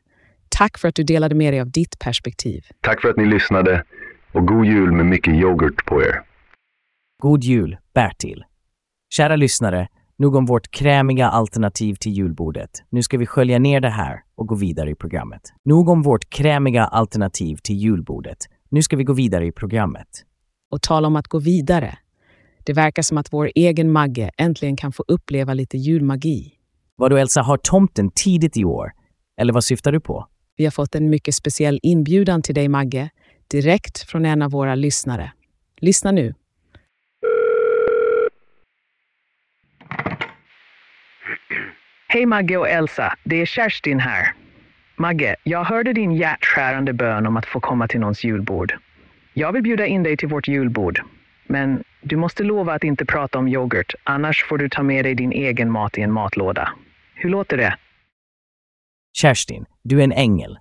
tack 0.49 0.77
för 0.77 0.87
att 0.87 0.95
du 0.95 1.03
delade 1.03 1.35
med 1.35 1.53
dig 1.53 1.61
av 1.61 1.71
ditt 1.71 1.99
perspektiv. 1.99 2.63
Tack 2.81 3.01
för 3.01 3.09
att 3.09 3.17
ni 3.17 3.25
lyssnade 3.25 3.83
och 4.31 4.47
god 4.47 4.65
jul 4.65 4.91
med 4.91 5.05
mycket 5.05 5.33
yoghurt 5.33 5.85
på 5.85 6.01
er. 6.01 6.21
God 7.21 7.43
jul, 7.43 7.77
Bertil. 7.93 8.43
Kära 9.09 9.35
lyssnare, 9.35 9.87
nog 10.23 10.35
om 10.35 10.45
vårt 10.45 10.71
krämiga 10.71 11.29
alternativ 11.29 11.95
till 11.95 12.11
julbordet. 12.11 12.69
Nu 12.89 13.03
ska 13.03 13.17
vi 13.17 13.25
skölja 13.25 13.59
ner 13.59 13.79
det 13.79 13.89
här 13.89 14.23
och 14.35 14.47
gå 14.47 14.55
vidare 14.55 14.89
i 14.89 14.95
programmet. 14.95 15.41
Nog 15.65 15.89
om 15.89 16.01
vårt 16.01 16.29
krämiga 16.29 16.83
alternativ 16.83 17.55
till 17.55 17.75
julbordet. 17.75 18.37
Nu 18.69 18.81
ska 18.81 18.97
vi 18.97 19.03
gå 19.03 19.13
vidare 19.13 19.45
i 19.45 19.51
programmet. 19.51 20.07
Och 20.71 20.81
tala 20.81 21.07
om 21.07 21.15
att 21.15 21.27
gå 21.27 21.39
vidare. 21.39 21.97
Det 22.65 22.73
verkar 22.73 23.01
som 23.01 23.17
att 23.17 23.33
vår 23.33 23.51
egen 23.55 23.91
Magge 23.91 24.31
äntligen 24.37 24.75
kan 24.75 24.91
få 24.91 25.03
uppleva 25.07 25.53
lite 25.53 25.77
julmagi. 25.77 26.53
Vadå 26.95 27.17
Elsa, 27.17 27.41
har 27.41 27.57
tomten 27.57 28.11
tidigt 28.15 28.57
i 28.57 28.65
år? 28.65 28.91
Eller 29.37 29.53
vad 29.53 29.63
syftar 29.63 29.91
du 29.91 29.99
på? 29.99 30.27
Vi 30.55 30.63
har 30.63 30.71
fått 30.71 30.95
en 30.95 31.09
mycket 31.09 31.35
speciell 31.35 31.79
inbjudan 31.83 32.41
till 32.41 32.55
dig, 32.55 32.67
Magge, 32.67 33.09
direkt 33.47 33.97
från 33.97 34.25
en 34.25 34.41
av 34.41 34.51
våra 34.51 34.75
lyssnare. 34.75 35.31
Lyssna 35.81 36.11
nu. 36.11 36.33
Hej 42.13 42.25
Magge 42.25 42.57
och 42.57 42.69
Elsa, 42.69 43.13
det 43.23 43.41
är 43.41 43.45
Kerstin 43.45 43.99
här. 43.99 44.33
Magge, 44.95 45.35
jag 45.43 45.63
hörde 45.63 45.93
din 45.93 46.11
hjärtskärande 46.11 46.93
bön 46.93 47.27
om 47.27 47.37
att 47.37 47.45
få 47.45 47.59
komma 47.59 47.87
till 47.87 47.99
någons 47.99 48.23
julbord. 48.23 48.73
Jag 49.33 49.51
vill 49.51 49.63
bjuda 49.63 49.85
in 49.85 50.03
dig 50.03 50.17
till 50.17 50.27
vårt 50.27 50.47
julbord. 50.47 51.01
Men 51.47 51.83
du 52.01 52.15
måste 52.15 52.43
lova 52.43 52.73
att 52.73 52.83
inte 52.83 53.05
prata 53.05 53.39
om 53.39 53.47
yoghurt, 53.47 53.93
annars 54.03 54.43
får 54.43 54.57
du 54.57 54.69
ta 54.69 54.83
med 54.83 55.05
dig 55.05 55.15
din 55.15 55.31
egen 55.31 55.71
mat 55.71 55.97
i 55.97 56.01
en 56.01 56.11
matlåda. 56.11 56.69
Hur 57.15 57.29
låter 57.29 57.57
det? 57.57 57.77
Kerstin, 59.13 59.65
du 59.83 59.99
är 59.99 60.03
en 60.03 60.11
ängel. 60.11 60.57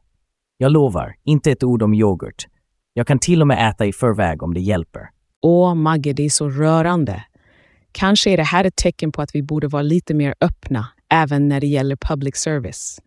Jag 0.57 0.73
lovar, 0.73 1.15
inte 1.25 1.51
ett 1.51 1.65
ord 1.65 1.83
om 1.83 1.95
yoghurt. 1.95 2.47
Jag 2.93 3.07
kan 3.07 3.19
till 3.19 3.41
och 3.41 3.47
med 3.47 3.69
äta 3.69 3.87
i 3.87 3.93
förväg 3.93 4.43
om 4.43 4.55
det 4.55 4.61
hjälper. 4.61 5.09
Åh, 5.43 5.75
Magge, 5.75 6.13
det 6.13 6.25
är 6.25 6.31
så 6.31 6.51
rörande. 6.51 7.25
Kanske 7.93 8.31
är 8.31 8.37
det 8.37 8.43
här 8.43 8.65
ett 8.65 8.77
tecken 8.77 9.13
på 9.13 9.23
att 9.23 9.35
vi 9.35 9.43
borde 9.43 9.69
vara 9.69 9.83
lite 9.83 10.15
mer 10.15 10.35
öppna, 10.41 10.89
även 11.13 11.49
när 11.49 11.61
det 11.61 11.67
gäller 11.67 11.97
public 11.97 12.37
service. 12.37 12.99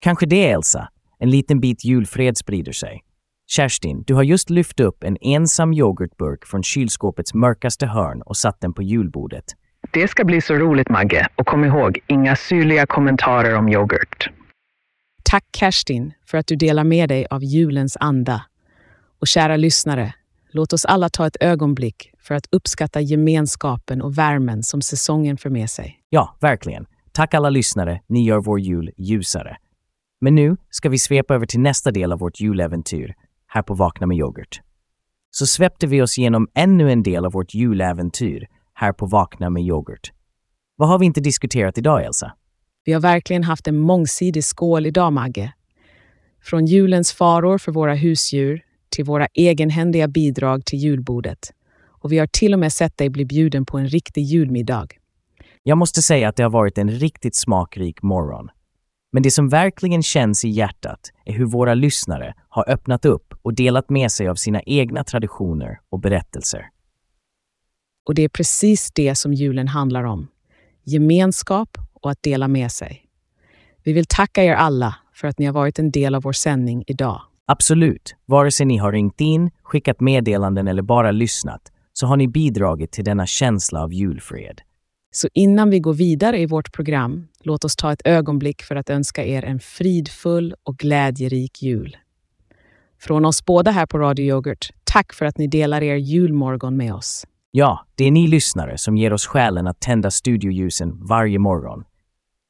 Kanske 0.00 0.26
det, 0.26 0.50
Elsa. 0.50 0.88
En 1.18 1.30
liten 1.30 1.60
bit 1.60 1.84
julfred 1.84 2.36
sprider 2.36 2.72
sig. 2.72 3.04
Kerstin, 3.46 4.04
du 4.06 4.14
har 4.14 4.22
just 4.22 4.50
lyft 4.50 4.80
upp 4.80 5.04
en 5.04 5.16
ensam 5.20 5.72
yoghurtburk 5.72 6.46
från 6.46 6.62
kylskåpets 6.62 7.34
mörkaste 7.34 7.86
hörn 7.86 8.22
och 8.22 8.36
satt 8.36 8.60
den 8.60 8.74
på 8.74 8.82
julbordet. 8.82 9.44
Det 9.92 10.08
ska 10.08 10.24
bli 10.24 10.40
så 10.40 10.54
roligt 10.54 10.88
Magge. 10.88 11.28
Och 11.36 11.46
kom 11.46 11.64
ihåg, 11.64 11.98
inga 12.06 12.36
syrliga 12.36 12.86
kommentarer 12.86 13.54
om 13.54 13.68
yoghurt. 13.68 14.30
Tack 15.22 15.44
Kerstin 15.56 16.12
för 16.26 16.38
att 16.38 16.46
du 16.46 16.56
delar 16.56 16.84
med 16.84 17.08
dig 17.08 17.26
av 17.30 17.44
julens 17.44 17.96
anda. 18.00 18.42
Och 19.20 19.26
kära 19.26 19.56
lyssnare, 19.56 20.14
låt 20.50 20.72
oss 20.72 20.84
alla 20.84 21.08
ta 21.08 21.26
ett 21.26 21.36
ögonblick 21.40 22.12
för 22.18 22.34
att 22.34 22.46
uppskatta 22.50 23.00
gemenskapen 23.00 24.02
och 24.02 24.18
värmen 24.18 24.62
som 24.62 24.82
säsongen 24.82 25.36
för 25.36 25.50
med 25.50 25.70
sig. 25.70 26.00
Ja, 26.08 26.36
verkligen. 26.40 26.86
Tack 27.12 27.34
alla 27.34 27.50
lyssnare, 27.50 28.00
ni 28.06 28.24
gör 28.24 28.40
vår 28.40 28.60
jul 28.60 28.90
ljusare. 28.96 29.56
Men 30.20 30.34
nu 30.34 30.56
ska 30.70 30.88
vi 30.88 30.98
svepa 30.98 31.34
över 31.34 31.46
till 31.46 31.60
nästa 31.60 31.90
del 31.90 32.12
av 32.12 32.18
vårt 32.18 32.40
juläventyr, 32.40 33.14
här 33.46 33.62
på 33.62 33.74
Vakna 33.74 34.06
med 34.06 34.16
yoghurt. 34.16 34.60
Så 35.30 35.46
svepte 35.46 35.86
vi 35.86 36.02
oss 36.02 36.18
igenom 36.18 36.48
ännu 36.54 36.92
en 36.92 37.02
del 37.02 37.24
av 37.24 37.32
vårt 37.32 37.54
juläventyr, 37.54 38.46
här 38.74 38.92
på 38.92 39.06
Vakna 39.06 39.50
med 39.50 39.62
yoghurt. 39.62 40.12
Vad 40.76 40.88
har 40.88 40.98
vi 40.98 41.06
inte 41.06 41.20
diskuterat 41.20 41.78
idag, 41.78 42.04
Elsa? 42.04 42.32
Vi 42.84 42.92
har 42.92 43.00
verkligen 43.00 43.44
haft 43.44 43.68
en 43.68 43.78
mångsidig 43.78 44.44
skål 44.44 44.86
idag, 44.86 45.12
Magge. 45.12 45.52
Från 46.42 46.66
julens 46.66 47.12
faror 47.12 47.58
för 47.58 47.72
våra 47.72 47.94
husdjur 47.94 48.62
till 48.88 49.04
våra 49.04 49.26
egenhändiga 49.26 50.08
bidrag 50.08 50.64
till 50.64 50.78
julbordet. 50.78 51.38
Och 51.86 52.12
vi 52.12 52.18
har 52.18 52.26
till 52.26 52.52
och 52.52 52.58
med 52.58 52.72
sett 52.72 52.96
dig 52.98 53.10
bli 53.10 53.24
bjuden 53.24 53.66
på 53.66 53.78
en 53.78 53.88
riktig 53.88 54.22
julmiddag. 54.22 54.86
Jag 55.68 55.78
måste 55.78 56.02
säga 56.02 56.28
att 56.28 56.36
det 56.36 56.42
har 56.42 56.50
varit 56.50 56.78
en 56.78 56.90
riktigt 56.90 57.36
smakrik 57.36 58.02
morgon. 58.02 58.48
Men 59.12 59.22
det 59.22 59.30
som 59.30 59.48
verkligen 59.48 60.02
känns 60.02 60.44
i 60.44 60.48
hjärtat 60.48 61.00
är 61.24 61.32
hur 61.32 61.44
våra 61.44 61.74
lyssnare 61.74 62.34
har 62.48 62.70
öppnat 62.70 63.04
upp 63.04 63.34
och 63.42 63.54
delat 63.54 63.90
med 63.90 64.12
sig 64.12 64.28
av 64.28 64.34
sina 64.34 64.62
egna 64.62 65.04
traditioner 65.04 65.80
och 65.90 66.00
berättelser. 66.00 66.68
Och 68.06 68.14
det 68.14 68.22
är 68.22 68.28
precis 68.28 68.90
det 68.94 69.14
som 69.14 69.34
julen 69.34 69.68
handlar 69.68 70.04
om. 70.04 70.28
Gemenskap 70.84 71.78
och 71.92 72.10
att 72.10 72.22
dela 72.22 72.48
med 72.48 72.72
sig. 72.72 73.04
Vi 73.84 73.92
vill 73.92 74.06
tacka 74.06 74.44
er 74.44 74.54
alla 74.54 74.96
för 75.14 75.28
att 75.28 75.38
ni 75.38 75.46
har 75.46 75.52
varit 75.52 75.78
en 75.78 75.90
del 75.90 76.14
av 76.14 76.22
vår 76.22 76.32
sändning 76.32 76.84
idag. 76.86 77.20
Absolut, 77.46 78.16
vare 78.26 78.50
sig 78.50 78.66
ni 78.66 78.76
har 78.76 78.92
ringt 78.92 79.20
in, 79.20 79.50
skickat 79.62 80.00
meddelanden 80.00 80.68
eller 80.68 80.82
bara 80.82 81.10
lyssnat, 81.10 81.72
så 81.92 82.06
har 82.06 82.16
ni 82.16 82.28
bidragit 82.28 82.92
till 82.92 83.04
denna 83.04 83.26
känsla 83.26 83.82
av 83.82 83.92
julfred. 83.92 84.60
Så 85.10 85.28
innan 85.34 85.70
vi 85.70 85.80
går 85.80 85.94
vidare 85.94 86.38
i 86.40 86.46
vårt 86.46 86.72
program, 86.72 87.28
låt 87.40 87.64
oss 87.64 87.76
ta 87.76 87.92
ett 87.92 88.02
ögonblick 88.04 88.62
för 88.62 88.76
att 88.76 88.90
önska 88.90 89.24
er 89.24 89.44
en 89.44 89.60
fridfull 89.60 90.54
och 90.62 90.76
glädjerik 90.76 91.62
jul. 91.62 91.96
Från 93.00 93.24
oss 93.24 93.44
båda 93.44 93.70
här 93.70 93.86
på 93.86 93.98
Radio 93.98 94.24
Yoghurt, 94.24 94.70
tack 94.84 95.12
för 95.12 95.26
att 95.26 95.38
ni 95.38 95.46
delar 95.46 95.82
er 95.82 95.96
julmorgon 95.96 96.76
med 96.76 96.94
oss. 96.94 97.26
Ja, 97.50 97.86
det 97.94 98.04
är 98.04 98.10
ni 98.10 98.26
lyssnare 98.26 98.78
som 98.78 98.96
ger 98.96 99.12
oss 99.12 99.26
skälen 99.26 99.66
att 99.66 99.80
tända 99.80 100.10
studioljusen 100.10 101.06
varje 101.06 101.38
morgon. 101.38 101.84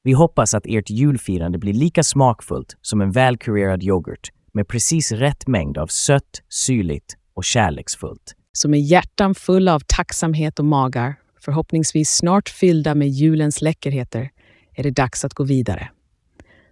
Vi 0.02 0.12
hoppas 0.12 0.54
att 0.54 0.66
ert 0.66 0.90
julfirande 0.90 1.58
blir 1.58 1.72
lika 1.72 2.02
smakfullt 2.02 2.76
som 2.82 3.00
en 3.00 3.12
välkurerad 3.12 3.82
yoghurt 3.82 4.28
med 4.52 4.68
precis 4.68 5.12
rätt 5.12 5.46
mängd 5.46 5.78
av 5.78 5.86
sött, 5.86 6.42
syrligt 6.48 7.16
och 7.34 7.44
kärleksfullt. 7.44 8.34
Så 8.52 8.68
med 8.68 8.80
hjärtan 8.80 9.34
fulla 9.34 9.74
av 9.74 9.80
tacksamhet 9.86 10.58
och 10.58 10.64
magar, 10.64 11.16
förhoppningsvis 11.48 12.10
snart 12.10 12.48
fyllda 12.48 12.94
med 12.94 13.08
julens 13.08 13.62
läckerheter, 13.62 14.30
är 14.74 14.82
det 14.82 14.90
dags 14.90 15.24
att 15.24 15.34
gå 15.34 15.44
vidare. 15.44 15.90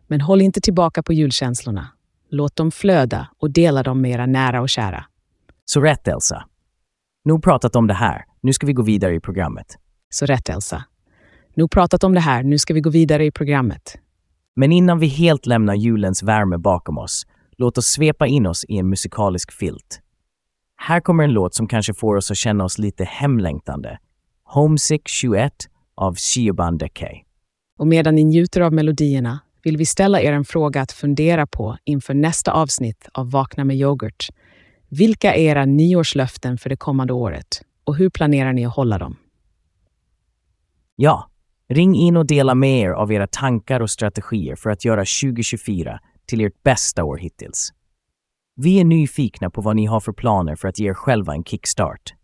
Men 0.06 0.20
håll 0.20 0.42
inte 0.42 0.60
tillbaka 0.60 1.02
på 1.02 1.12
julkänslorna. 1.12 1.88
Låt 2.30 2.56
dem 2.56 2.70
flöda 2.70 3.28
och 3.38 3.50
dela 3.50 3.82
dem 3.82 4.00
med 4.00 4.10
era 4.10 4.26
nära 4.26 4.60
och 4.60 4.68
kära. 4.68 5.04
Så 5.64 5.80
rätt, 5.80 6.08
Elsa. 6.08 6.44
Nog 7.24 7.42
pratat 7.42 7.76
om 7.76 7.86
det 7.86 7.94
här. 7.94 8.24
Nu 8.40 8.52
ska 8.52 8.66
vi 8.66 8.72
gå 8.72 8.82
vidare 8.82 9.14
i 9.14 9.20
programmet. 9.20 9.66
Så 10.10 10.26
rätt, 10.26 10.48
Elsa. 10.48 10.84
Nog 11.54 11.70
pratat 11.70 12.04
om 12.04 12.14
det 12.14 12.20
här, 12.20 12.42
nu 12.42 12.58
ska 12.58 12.74
vi 12.74 12.80
gå 12.80 12.90
vidare 12.90 13.24
i 13.24 13.30
programmet. 13.30 13.98
Men 14.56 14.72
innan 14.72 14.98
vi 14.98 15.06
helt 15.06 15.46
lämnar 15.46 15.74
julens 15.74 16.22
värme 16.22 16.58
bakom 16.58 16.98
oss, 16.98 17.26
låt 17.58 17.78
oss 17.78 17.86
svepa 17.86 18.26
in 18.26 18.46
oss 18.46 18.64
i 18.64 18.78
en 18.78 18.88
musikalisk 18.88 19.52
filt. 19.52 20.00
Här 20.76 21.00
kommer 21.00 21.24
en 21.24 21.32
låt 21.32 21.54
som 21.54 21.68
kanske 21.68 21.94
får 21.94 22.16
oss 22.16 22.30
att 22.30 22.36
känna 22.36 22.64
oss 22.64 22.78
lite 22.78 23.04
hemlängtande. 23.04 23.98
Homesick 24.48 25.08
21 25.08 25.52
av 25.94 26.16
Shioban 26.16 26.78
Dekay. 26.78 27.24
Och 27.78 27.86
medan 27.86 28.14
ni 28.14 28.24
njuter 28.24 28.60
av 28.60 28.72
melodierna 28.72 29.40
vill 29.62 29.76
vi 29.76 29.86
ställa 29.86 30.20
er 30.20 30.32
en 30.32 30.44
fråga 30.44 30.80
att 30.80 30.92
fundera 30.92 31.46
på 31.46 31.76
inför 31.84 32.14
nästa 32.14 32.52
avsnitt 32.52 33.08
av 33.12 33.30
Vakna 33.30 33.64
med 33.64 33.76
yoghurt. 33.76 34.28
Vilka 34.88 35.34
är 35.34 35.40
era 35.40 35.64
nyårslöften 35.64 36.58
för 36.58 36.70
det 36.70 36.76
kommande 36.76 37.12
året 37.12 37.62
och 37.84 37.96
hur 37.96 38.10
planerar 38.10 38.52
ni 38.52 38.66
att 38.66 38.74
hålla 38.74 38.98
dem? 38.98 39.16
Ja, 40.96 41.30
ring 41.68 41.94
in 41.94 42.16
och 42.16 42.26
dela 42.26 42.54
med 42.54 42.80
er 42.80 42.90
av 42.90 43.12
era 43.12 43.26
tankar 43.26 43.80
och 43.80 43.90
strategier 43.90 44.56
för 44.56 44.70
att 44.70 44.84
göra 44.84 45.04
2024 45.22 46.00
till 46.26 46.40
ert 46.40 46.62
bästa 46.62 47.04
år 47.04 47.16
hittills. 47.16 47.72
Vi 48.56 48.80
är 48.80 48.84
nyfikna 48.84 49.50
på 49.50 49.60
vad 49.60 49.76
ni 49.76 49.86
har 49.86 50.00
för 50.00 50.12
planer 50.12 50.56
för 50.56 50.68
att 50.68 50.78
ge 50.78 50.88
er 50.88 50.94
själva 50.94 51.34
en 51.34 51.44
kickstart. 51.44 52.15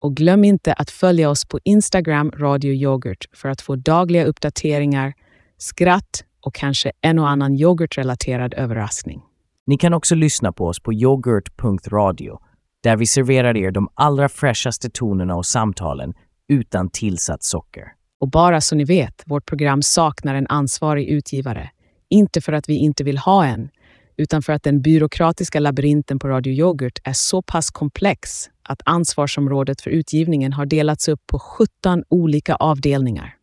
Och 0.00 0.16
glöm 0.16 0.44
inte 0.44 0.72
att 0.72 0.90
följa 0.90 1.30
oss 1.30 1.44
på 1.44 1.58
Instagram 1.64 2.30
Radio 2.30 2.72
Yoghurt 2.72 3.24
för 3.32 3.48
att 3.48 3.60
få 3.60 3.76
dagliga 3.76 4.24
uppdateringar, 4.24 5.14
skratt 5.58 6.24
och 6.40 6.54
kanske 6.54 6.92
en 7.00 7.18
och 7.18 7.28
annan 7.28 7.54
yoghurtrelaterad 7.54 8.54
överraskning. 8.54 9.22
Ni 9.66 9.76
kan 9.78 9.94
också 9.94 10.14
lyssna 10.14 10.52
på 10.52 10.66
oss 10.66 10.80
på 10.80 10.92
yoghurt.radio 10.92 12.38
där 12.82 12.96
vi 12.96 13.06
serverar 13.06 13.56
er 13.56 13.70
de 13.70 13.88
allra 13.94 14.28
fräschaste 14.28 14.90
tonerna 14.90 15.36
och 15.36 15.46
samtalen 15.46 16.14
utan 16.48 16.90
tillsatt 16.90 17.42
socker. 17.42 17.84
Och 18.20 18.30
bara 18.30 18.60
så 18.60 18.74
ni 18.74 18.84
vet, 18.84 19.22
vårt 19.26 19.46
program 19.46 19.82
saknar 19.82 20.34
en 20.34 20.46
ansvarig 20.46 21.08
utgivare. 21.08 21.70
Inte 22.10 22.40
för 22.40 22.52
att 22.52 22.68
vi 22.68 22.76
inte 22.76 23.04
vill 23.04 23.18
ha 23.18 23.46
en, 23.46 23.68
utan 24.16 24.42
för 24.42 24.52
att 24.52 24.62
den 24.62 24.82
byråkratiska 24.82 25.60
labyrinten 25.60 26.18
på 26.18 26.28
Radio 26.28 26.52
Yoghurt 26.52 26.98
är 27.04 27.12
så 27.12 27.42
pass 27.42 27.70
komplex 27.70 28.50
att 28.68 28.82
ansvarsområdet 28.84 29.80
för 29.80 29.90
utgivningen 29.90 30.52
har 30.52 30.66
delats 30.66 31.08
upp 31.08 31.26
på 31.26 31.38
17 31.38 32.04
olika 32.08 32.54
avdelningar. 32.54 33.34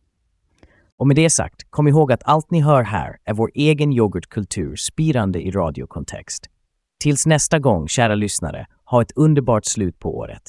Och 0.98 1.06
med 1.06 1.16
det 1.16 1.30
sagt, 1.30 1.70
kom 1.70 1.88
ihåg 1.88 2.12
att 2.12 2.22
allt 2.24 2.50
ni 2.50 2.60
hör 2.60 2.82
här 2.82 3.16
är 3.24 3.34
vår 3.34 3.50
egen 3.54 3.92
yoghurtkultur 3.92 4.76
spirande 4.76 5.42
i 5.42 5.50
radiokontext. 5.50 6.46
Tills 7.00 7.26
nästa 7.26 7.58
gång, 7.58 7.88
kära 7.88 8.14
lyssnare, 8.14 8.66
ha 8.84 9.02
ett 9.02 9.12
underbart 9.16 9.64
slut 9.64 9.98
på 9.98 10.16
året. 10.16 10.42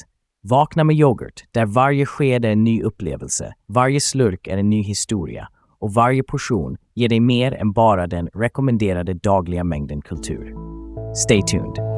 Vakna 0.43 0.83
med 0.83 0.95
yoghurt, 0.95 1.43
där 1.51 1.65
varje 1.65 2.05
sked 2.05 2.45
är 2.45 2.49
en 2.49 2.63
ny 2.63 2.83
upplevelse, 2.83 3.53
varje 3.67 4.01
slurk 4.01 4.47
är 4.47 4.57
en 4.57 4.69
ny 4.69 4.83
historia 4.83 5.47
och 5.79 5.93
varje 5.93 6.23
portion 6.23 6.77
ger 6.93 7.09
dig 7.09 7.19
mer 7.19 7.53
än 7.53 7.71
bara 7.71 8.07
den 8.07 8.27
rekommenderade 8.33 9.13
dagliga 9.13 9.63
mängden 9.63 10.01
kultur. 10.01 10.55
Stay 11.15 11.41
tuned. 11.41 11.96